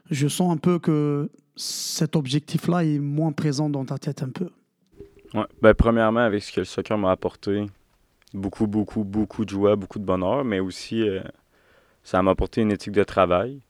[0.09, 4.49] je sens un peu que cet objectif-là est moins présent dans ta tête un peu.
[5.33, 5.45] Ouais.
[5.61, 7.65] Ben, premièrement, avec ce que le soccer m'a apporté,
[8.33, 11.21] beaucoup, beaucoup, beaucoup de joie, beaucoup de bonheur, mais aussi, euh,
[12.03, 13.61] ça m'a apporté une éthique de travail.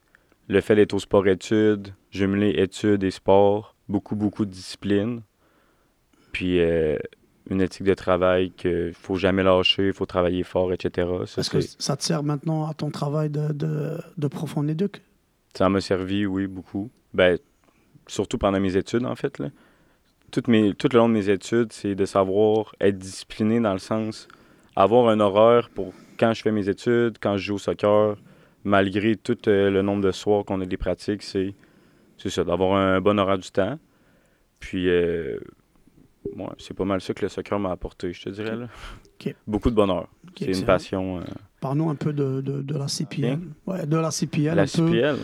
[0.47, 5.21] Le fait d'être au sport-études, jumeler études et sport, beaucoup, beaucoup de discipline.
[6.31, 6.97] Puis, euh,
[7.49, 11.07] une éthique de travail qu'il faut jamais lâcher, il faut travailler fort, etc.
[11.23, 15.01] Est-ce que ça te sert maintenant à ton travail de, de, de prof en éduc?
[15.53, 16.89] Ça m'a servi, oui, beaucoup.
[17.13, 17.39] Ben,
[18.07, 19.39] surtout pendant mes études, en fait.
[19.39, 19.49] Là.
[20.31, 23.79] Toutes mes, tout le long de mes études, c'est de savoir être discipliné dans le
[23.79, 24.27] sens
[24.77, 28.15] avoir un horaire pour quand je fais mes études, quand je joue au soccer,
[28.63, 31.55] malgré tout euh, le nombre de soirs qu'on a des pratiques, c'est,
[32.17, 33.77] c'est ça, d'avoir un bon horaire du temps.
[34.59, 35.39] Puis, euh,
[36.35, 38.55] ouais, c'est pas mal ça que le soccer m'a apporté, je te dirais.
[38.55, 38.67] Là.
[39.45, 40.07] Beaucoup de bonheur.
[40.37, 41.19] C'est une passion.
[41.19, 41.23] euh,
[41.61, 43.39] Parle-nous un peu de, de, de la CPL.
[43.65, 44.55] Ouais, de la CPL.
[44.55, 44.67] La un peu.
[44.87, 45.17] CPL.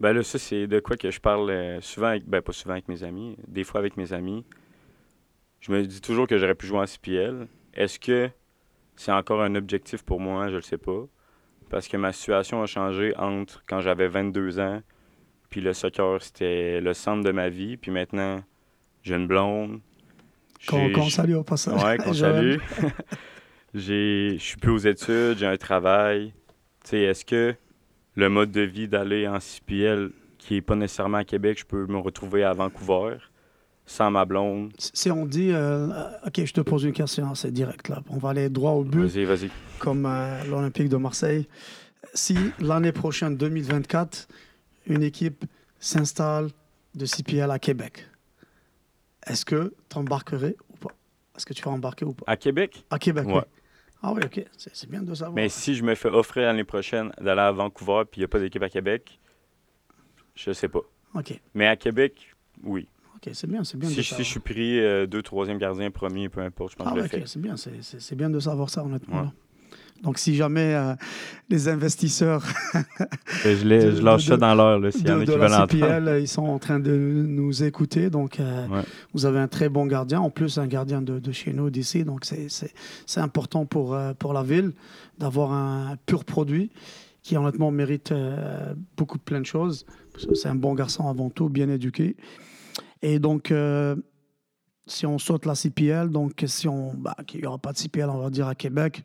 [0.00, 2.72] Ben là, ça, c'est de quoi que je parle euh, souvent, avec, ben pas souvent
[2.72, 4.44] avec mes amis, des fois avec mes amis.
[5.60, 7.46] Je me dis toujours que j'aurais pu jouer en CPL.
[7.72, 8.28] Est-ce que
[8.94, 10.48] c'est encore un objectif pour moi?
[10.50, 11.06] Je le sais pas.
[11.70, 14.82] Parce que ma situation a changé entre quand j'avais 22 ans,
[15.50, 18.40] puis le soccer, c'était le centre de ma vie, puis maintenant,
[19.02, 19.80] j'ai une blonde.
[20.68, 21.82] Qu'on qu'on salue au passage.
[21.82, 22.56] Ouais, qu'on salue.
[23.74, 26.32] je suis plus aux études, j'ai un travail.
[26.84, 27.54] Tu sais, est-ce que
[28.14, 31.86] le mode de vie d'aller en CPL, qui est pas nécessairement à Québec, je peux
[31.86, 33.16] me retrouver à Vancouver
[33.84, 34.72] sans ma blonde?
[34.78, 35.88] Si on dit, euh,
[36.26, 38.02] ok, je te pose une question, c'est direct là.
[38.08, 39.50] On va aller droit au but, Vas-y, vas-y.
[39.78, 41.46] comme euh, l'Olympique de Marseille.
[42.14, 44.28] Si l'année prochaine, 2024,
[44.86, 45.44] une équipe
[45.78, 46.48] s'installe
[46.94, 48.06] de CPL à Québec,
[49.26, 50.94] est-ce que tu embarquerais ou pas?
[51.36, 52.24] Est-ce que tu vas embarquer ou pas?
[52.26, 52.84] À Québec?
[52.90, 53.34] À Québec, oui.
[53.34, 53.44] Ouais.
[54.02, 55.34] Ah oui, ok, c'est bien de savoir.
[55.34, 58.28] Mais si je me fais offrir l'année prochaine d'aller à Vancouver puis il n'y a
[58.28, 59.18] pas d'équipe à Québec,
[60.34, 60.80] je sais pas.
[61.14, 62.88] Ok, Mais à Québec, oui.
[63.16, 64.24] ok, c'est bien, c'est bien Si, de je- si savoir.
[64.24, 67.14] je suis pris euh, deux, troisième gardien, premier, peu importe, je pense Ah que je
[67.14, 69.22] ouais, le c'est bien, c'est- bien de savoir ça, honnêtement.
[69.22, 69.28] Ouais.
[70.06, 70.94] Donc, si jamais euh,
[71.50, 72.44] les investisseurs
[73.42, 76.00] Je, de- je lâche de- ça dans l'heure, s'il y en a qui veulent.
[76.04, 78.08] CPL, ils sont en train de nous écouter.
[78.08, 78.82] Donc, euh, Ouais.
[79.12, 82.04] vous avez un très bon gardien, en plus un gardien de, de chez nous, d'ici.
[82.04, 82.72] Donc, c'est-
[83.20, 84.72] important pour, euh, pour la ville
[85.18, 86.70] d'avoir un pur produit
[87.22, 88.14] qui, honnêtement, mérite
[88.96, 89.84] beaucoup de plein de choses.
[90.34, 92.14] C'est un bon garçon avant tout, bien éduqué.
[93.02, 93.52] Et donc,
[94.86, 98.08] si on saute la CPL, donc si on, bah, qu'il n'y aura pas de CPL,
[98.08, 99.02] on va dire à Québec,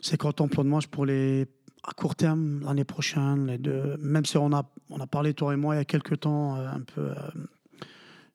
[0.00, 1.46] c'est quand ton plan de match pour les
[1.82, 5.54] à court terme l'année prochaine, les deux, même si on a, on a parlé toi
[5.54, 7.14] et moi il y a quelques temps euh, un peu, euh,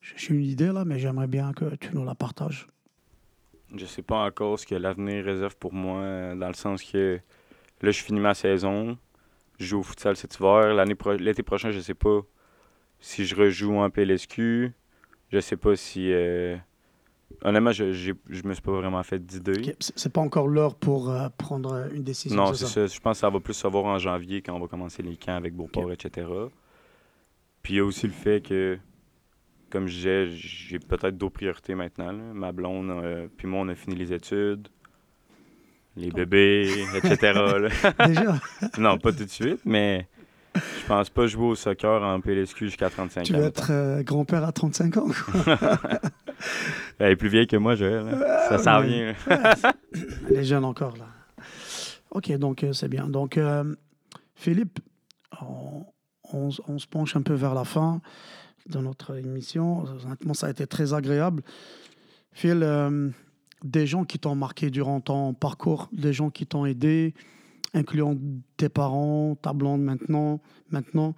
[0.02, 2.68] j'ai une idée là, mais j'aimerais bien que tu nous la partages.
[3.76, 7.20] Je sais pas encore ce que l'avenir réserve pour moi, euh, dans le sens que
[7.82, 8.98] là, je finis ma saison,
[9.60, 10.74] je joue au futsal cet hiver.
[10.74, 12.22] L'année pro- L'été prochain, je sais pas
[13.00, 14.72] si je rejoue en PLSQ.
[15.32, 16.12] Je sais pas si.
[17.44, 19.76] Honnêtement, je, j'ai- je me suis pas vraiment fait d'idée.
[19.80, 22.36] C'est pas encore l'heure pour euh, prendre une décision.
[22.38, 22.88] Non, c'est ça?
[22.88, 25.18] Je pense que ça va plus se voir en janvier quand on va commencer les
[25.18, 26.28] camps avec Beauport, etc.
[27.62, 28.78] Puis il y a aussi le fait que,
[29.72, 32.12] comme je disais, j'ai peut-être d'autres priorités maintenant.
[32.12, 32.24] là.
[32.34, 34.68] Ma blonde, euh, puis moi, on a fini les études,
[35.98, 37.40] les bébés, etc.
[38.08, 38.40] Déjà,
[38.78, 40.08] non, pas tout de suite, mais
[40.56, 43.40] je pense pas jouer au soccer en PLSQ jusqu'à 35 tu ans.
[43.40, 45.08] vas être euh, grand-père à 35 ans.
[45.08, 45.58] quoi.
[47.00, 48.06] Elle est plus vieille que moi, Joël.
[48.06, 48.50] là.
[48.50, 49.14] Ça s'en vient.
[49.28, 49.56] là.
[50.30, 51.08] Elle est jeune encore là.
[52.12, 53.08] Ok, donc euh, c'est bien.
[53.10, 53.76] Donc, euh,
[54.36, 54.80] Philippe,
[55.42, 55.86] on,
[56.32, 58.02] on s- on se penche un peu vers la fin
[58.70, 59.84] de notre émission.
[60.06, 61.44] Honnêtement, ça a été très agréable.
[62.32, 63.10] Phil, euh,
[63.64, 67.14] des gens qui t'ont marqué durant ton parcours, des gens qui t'ont aidé,
[67.76, 68.16] incluant
[68.58, 70.40] tes parents, ta blonde maintenant,
[70.72, 71.14] maintenant,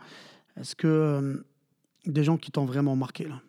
[0.59, 1.45] est-ce que euh,
[2.05, 3.39] des gens qui t'ont vraiment marqué là?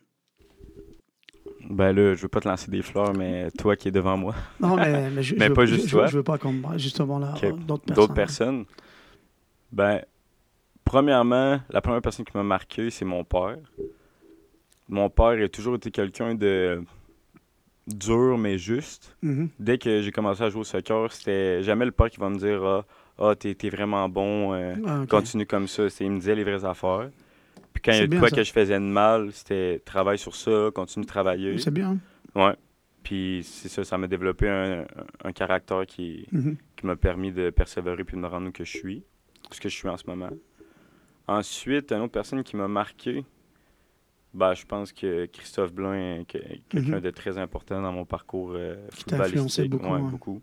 [1.71, 4.35] Ben là, je veux pas te lancer des fleurs, mais toi qui es devant moi.
[4.61, 6.07] Non, mais, mais, je, Mais je- pas je- juste je- toi.
[6.07, 7.43] Je veux pas comme justement là, Ok.
[7.67, 7.95] d'autres personnes.
[7.97, 8.65] D'autres personnes?
[9.73, 10.03] Ben,
[10.85, 13.59] premièrement, la première personne qui m'a marqué, c'est mon père.
[14.89, 16.83] Mon père a toujours été quelqu'un de
[17.95, 19.17] dur, mais juste.
[19.23, 19.49] Mhm.
[19.59, 22.39] Dès que j'ai commencé à jouer au soccer, c'était jamais le père qui va me
[22.39, 22.85] dire Ah,
[23.19, 25.85] ah, t'es t'es vraiment bon, euh, Ah, continue comme ça.
[26.01, 27.11] Il me disait les vraies affaires.
[27.73, 28.37] Puis quand il y a de quoi ça.
[28.37, 31.59] que je faisais de mal, c'était travaille sur ça, continue de travailler.
[31.59, 31.99] C'est bien.
[32.35, 32.55] Ouais.
[33.03, 34.85] Puis c'est ça, ça m'a développé un,
[35.25, 36.57] un caractère qui, Mhm.
[36.77, 39.03] qui m'a permis de persévérer puis de me rendre où que je suis,
[39.51, 40.31] ce que je suis en ce moment.
[41.27, 43.25] Ensuite, une autre personne qui m'a marqué,
[44.35, 47.01] ben, je pense que Christophe Blanc est que- quelqu'un Mhm.
[47.01, 49.71] de très important dans mon parcours euh, Qui footballistique.
[49.71, 50.43] beaucoup, Ouais, beaucoup.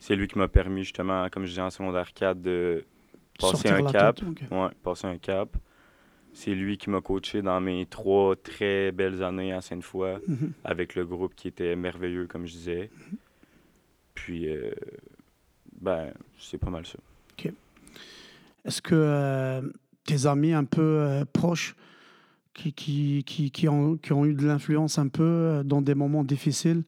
[0.00, 2.84] C'est lui qui m'a permis justement, comme je disais en secondaire 4, de
[3.38, 4.16] passer Sortir un cap.
[4.16, 4.42] tête, ok.
[4.50, 5.56] Ouais, passer un cap.
[6.34, 10.52] C'est lui qui m'a coaché dans mes trois très belles années à Sainte-Foy Mhm.
[10.64, 12.90] avec le groupe qui était merveilleux, comme je disais.
[14.14, 14.72] Puis, euh,
[15.80, 16.98] ben, c'est pas mal ça.
[18.64, 19.62] Est-ce que euh,
[20.04, 21.74] tes amis un peu proches
[22.54, 25.94] qui, qui, qui, qui, ont, qui ont eu de l'influence un peu euh, dans des
[25.94, 26.82] moments difficiles,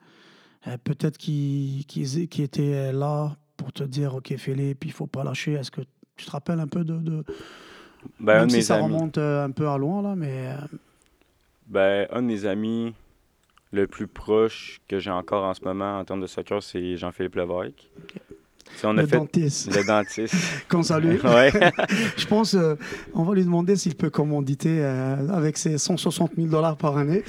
[0.67, 5.25] euh, peut-être qui, qui, qui étaient là pour te dire, OK Philippe, il faut pas
[5.25, 5.53] lâcher.
[5.53, 5.83] Est-ce que
[6.17, 6.97] tu te rappelles un peu de...
[6.99, 7.25] de...
[8.21, 10.49] Ben, Même si mes ça amis, remonte euh, un peu à loin, là, mais...
[10.49, 10.77] euh,
[11.67, 12.93] ben, un de mes amis
[13.73, 17.35] le plus proche que j'ai encore en ce moment en termes de soccer, c'est Jean-Philippe
[17.37, 17.91] Levesque.
[18.09, 18.19] Tu
[18.79, 20.35] sais, on a le fait dentiste, le dentiste.
[20.69, 21.17] qu'on salue.
[22.17, 22.77] Je pense, euh,
[23.15, 27.23] on va lui demander s'il peut commanditer euh, avec ses 160 000 dollars par année.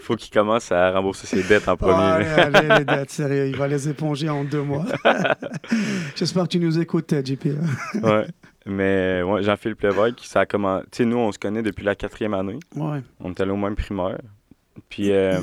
[0.00, 2.26] Faut qu'il commence à rembourser ses dettes en premier.
[2.26, 4.84] allez, les dettes, sérieux, il va les éponger en deux mois.
[6.16, 7.46] J'espère que tu nous écoutes, euh, JP.
[8.02, 8.26] ouais.
[8.66, 10.84] Mais ouais, Jean-Philippe Levesque, ça a commencé.
[10.90, 12.58] Tu sais, nous, on se connaît depuis la quatrième année.
[12.74, 13.00] Ouais.
[13.20, 14.18] On était allé au même primaire.
[14.88, 15.40] Puis euh,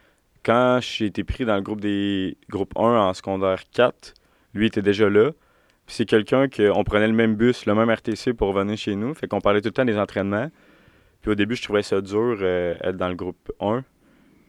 [0.44, 4.14] quand j'ai été pris dans le groupe des groupe 1 en secondaire 4,
[4.56, 5.30] lui était déjà là.
[5.86, 9.14] Puis c'est quelqu'un qu'on prenait le même bus, le même RTC pour venir chez nous.
[9.14, 10.50] Fait qu'on parlait tout le temps des entraînements.
[11.22, 13.84] Puis au début, je trouvais ça dur euh, être dans le groupe 1.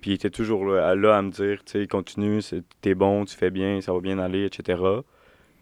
[0.01, 2.39] Puis il était toujours là, à me dire, tu sais, continue,
[2.82, 4.82] t'es bon, tu fais bien, ça va bien aller, etc.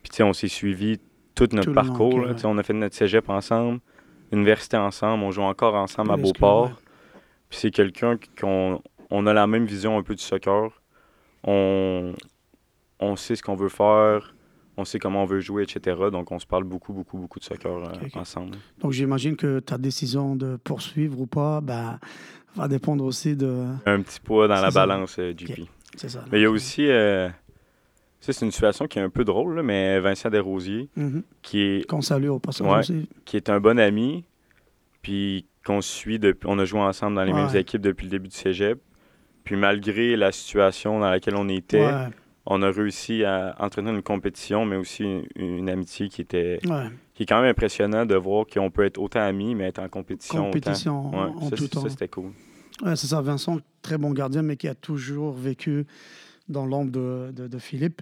[0.03, 0.99] Puis tu sais, on s'est suivi
[1.35, 2.25] tout notre parcours.
[2.43, 3.79] On a fait notre cégep ensemble,
[4.31, 6.71] université ensemble, on joue encore ensemble à Beauport.
[7.49, 10.69] Puis c'est quelqu'un qu'on on a la même vision un peu du soccer.
[11.43, 12.13] On,
[12.99, 14.34] on sait ce qu'on veut faire,
[14.77, 15.97] on sait comment on veut jouer, etc.
[16.11, 18.57] Donc, on se parle beaucoup, beaucoup, beaucoup de soccer euh, ensemble.
[18.79, 21.99] Donc, j'imagine que ta décision de poursuivre ou pas ben,
[22.55, 23.65] va dépendre aussi de...
[23.85, 25.61] Un petit poids dans la balance, euh, JP.
[25.95, 26.25] C'est ça.
[26.31, 26.87] Mais il y a aussi...
[26.87, 27.29] Euh,
[28.19, 31.23] c'est une situation qui est un peu drôle, mais Vincent Desrosiers, mhm.
[31.41, 31.87] qui est...
[31.87, 32.91] Qu'on salue au passage
[33.23, 34.25] Qui est un bon ami,
[35.01, 36.47] puis qu'on suit depuis...
[36.49, 38.81] On a joué ensemble dans les mêmes équipes depuis le début du cégep.
[39.43, 41.87] Puis malgré la situation dans laquelle on était
[42.45, 46.59] on a réussi à entraîner une compétition, mais aussi une, amitié qui était
[47.13, 49.89] qui est quand même impressionnant de voir qu'on peut être autant amis, mais être en
[49.89, 50.45] compétition.
[50.45, 51.81] Compétition en, tout temps.
[51.81, 52.31] Ça, c'était cool.
[52.83, 53.21] Ouais, c'est ça.
[53.21, 55.85] Vincent, très bon gardien, mais qui a toujours vécu
[56.49, 58.01] dans l'ombre de, de, Philippe.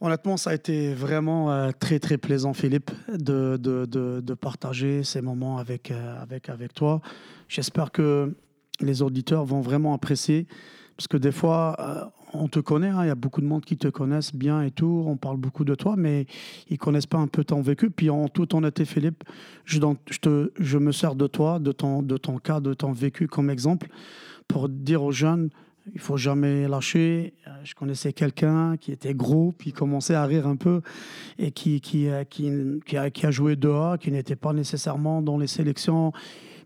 [0.00, 5.58] Honnêtement, ça a été vraiment euh, très, très plaisant, Philippe, de, de partager ces moments
[5.58, 7.00] avec, euh, avec, avec toi.
[7.48, 8.32] J'espère que
[8.80, 10.46] les auditeurs vont vraiment apprécier,
[10.96, 13.64] parce que des fois, euh, on te connaît, hein, il y a beaucoup de monde
[13.64, 16.26] qui te connaissent bien et tout, on parle beaucoup de toi, mais
[16.68, 17.90] ils connaissent pas un peu ton vécu.
[17.90, 19.24] Puis en toute honnêteté, Philippe,
[19.64, 19.78] je,
[20.20, 23.50] te, je me sers de toi, de ton, de ton cas, de ton vécu comme
[23.50, 23.88] exemple
[24.46, 25.50] pour dire aux jeunes,
[25.94, 27.34] il faut jamais lâcher.
[27.64, 30.80] Je connaissais quelqu'un qui était gros, puis commençait à rire un peu,
[31.38, 32.50] et qui, qui, qui,
[32.86, 36.12] qui, a, qui a joué dehors, qui n'était pas nécessairement dans les sélections.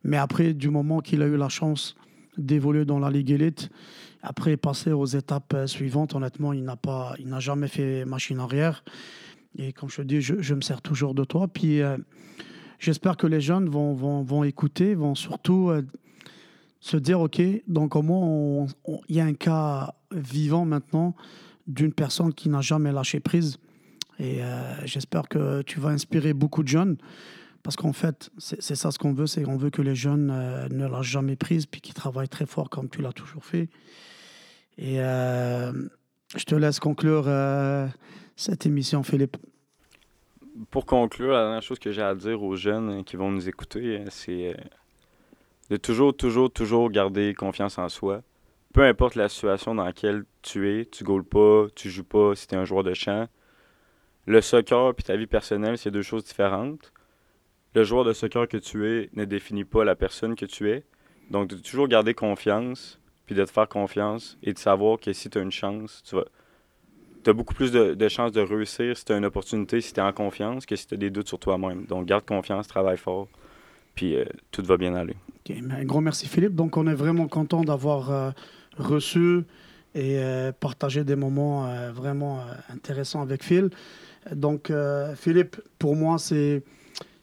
[0.05, 1.97] Mais après, du moment qu'il a eu la chance
[2.37, 3.71] d'évoluer dans la Ligue élite,
[4.23, 8.39] après, passer aux étapes euh, suivantes, honnêtement, il n'a pas, il n'a jamais fait machine
[8.39, 8.85] arrière.
[9.59, 11.49] Et comme je te dis, je, me sers toujours de toi.
[11.49, 11.99] Puis euh,
[12.79, 15.83] j'espère que les jeunes vont, vont, vont écouter, vont surtout euh,
[16.79, 18.67] se dire, OK, donc comment
[19.09, 21.15] il y a un cas vivant maintenant
[21.67, 23.59] d'une personne qui n'a jamais lâché prise.
[24.19, 24.41] Et
[24.85, 26.97] j'espère que tu vas inspirer beaucoup de jeunes.
[27.63, 30.87] Parce qu'en fait, c'est ça ce qu'on veut, c'est qu'on veut que les jeunes ne
[30.87, 33.69] lâchent jamais prise, puis qu'ils travaillent très fort comme tu l'as toujours fait.
[34.79, 35.73] Et euh,
[36.37, 37.87] je te laisse conclure euh,
[38.37, 39.37] cette émission, Philippe.
[40.71, 44.01] Pour conclure, la dernière chose que j'ai à dire aux jeunes qui vont nous écouter,
[44.01, 44.57] euh, c'est
[45.71, 48.23] de toujours, toujours, toujours garder confiance en soi.
[48.73, 52.47] Peu importe la situation dans laquelle tu es, tu gaules pas, tu joues pas, si
[52.47, 53.29] tu es un joueur de champ.
[54.27, 56.93] Le soccer et ta vie personnelle, c'est deux choses différentes.
[57.75, 60.85] Le joueur de soccer que tu es ne définit pas la personne que tu es.
[61.31, 63.01] Donc, de toujours garder confiance,
[63.35, 67.33] de te faire confiance et de savoir que si tu as une chance, tu as
[67.33, 70.13] beaucoup plus de, chances de réussir si tu as une opportunité, si tu es en
[70.13, 71.85] confiance, que si tu as des doutes sur toi-même.
[71.87, 73.29] Donc, garde confiance, travaille fort,
[73.95, 75.17] puis euh, tout va bien aller.
[75.51, 76.55] un gros merci, Philippe.
[76.55, 78.31] Donc, on est vraiment content d'avoir euh,
[78.77, 79.43] reçu
[79.95, 83.71] et euh, partagé des moments vraiment intéressants avec Phil.
[84.33, 84.73] Donc,
[85.17, 86.63] Philippe, pour moi, c'est.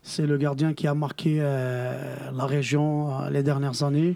[0.01, 4.15] C'est le gardien qui a marqué la région les dernières années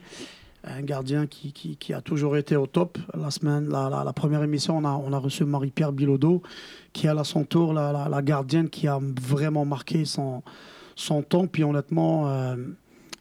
[0.64, 2.98] un gardien qui, qui, a toujours été au top.
[3.14, 6.42] La, semaine, la, la, première émission, on a, on a reçu Marie-Pierre Bilodeau,
[6.94, 10.42] qui est à son tour la, la, gardienne qui a vraiment marqué son,
[10.96, 11.48] son temps.
[11.48, 12.56] Puis honnêtement, euh,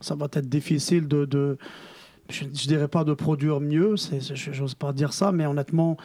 [0.00, 1.58] ça va être difficile de, de
[2.28, 5.96] je ne dirais pas de produire mieux, je n'ose pas dire ça, mais honnêtement,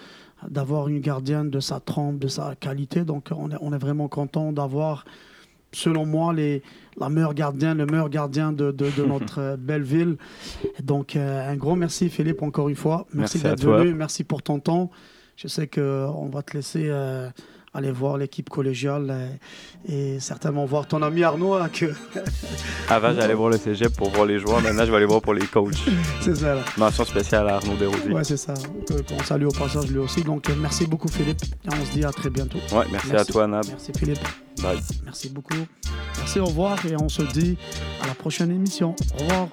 [0.48, 3.04] d'avoir une gardienne de sa trempe, de sa qualité.
[3.04, 5.06] Donc on est, on est vraiment content d'avoir
[5.72, 6.62] selon moi, les,
[7.00, 8.74] la meilleure gardien, le meilleur gardien de,
[9.08, 10.18] notre euh, belle ville.
[10.82, 13.06] Donc, euh, un gros merci, Philippe, encore une fois.
[13.14, 13.94] Merci, d'être venu.
[13.94, 14.92] Merci pour ton temps.
[15.36, 17.30] Je sais qu'on va te laisser euh,
[17.74, 19.40] aller voir l'équipe collégiale
[19.88, 21.54] et certainement voir ton ami Arnaud.
[21.54, 21.86] Hein, que...
[22.90, 24.62] Avant, j'allais voir le cégep pour voir les joueurs.
[24.62, 25.76] Maintenant, je vais aller voir pour les coachs.
[26.22, 26.58] c'est ça.
[26.78, 28.14] Mention spéciale à Arnaud Desrosiers.
[28.14, 28.54] Oui, c'est ça.
[29.12, 30.24] On salue au passage lui aussi.
[30.24, 31.44] Donc, merci beaucoup, Philippe.
[31.44, 32.60] Et on se dit à très bientôt.
[32.72, 33.66] Ouais, merci, à toi, Nab.
[33.68, 34.20] Merci, Philippe.
[34.62, 34.80] Bye.
[35.06, 35.66] Merci beaucoup.
[36.18, 36.84] Merci, au revoir.
[36.86, 37.58] Et on se dit
[38.02, 38.96] à la prochaine émission.
[39.20, 39.48] Au revoir.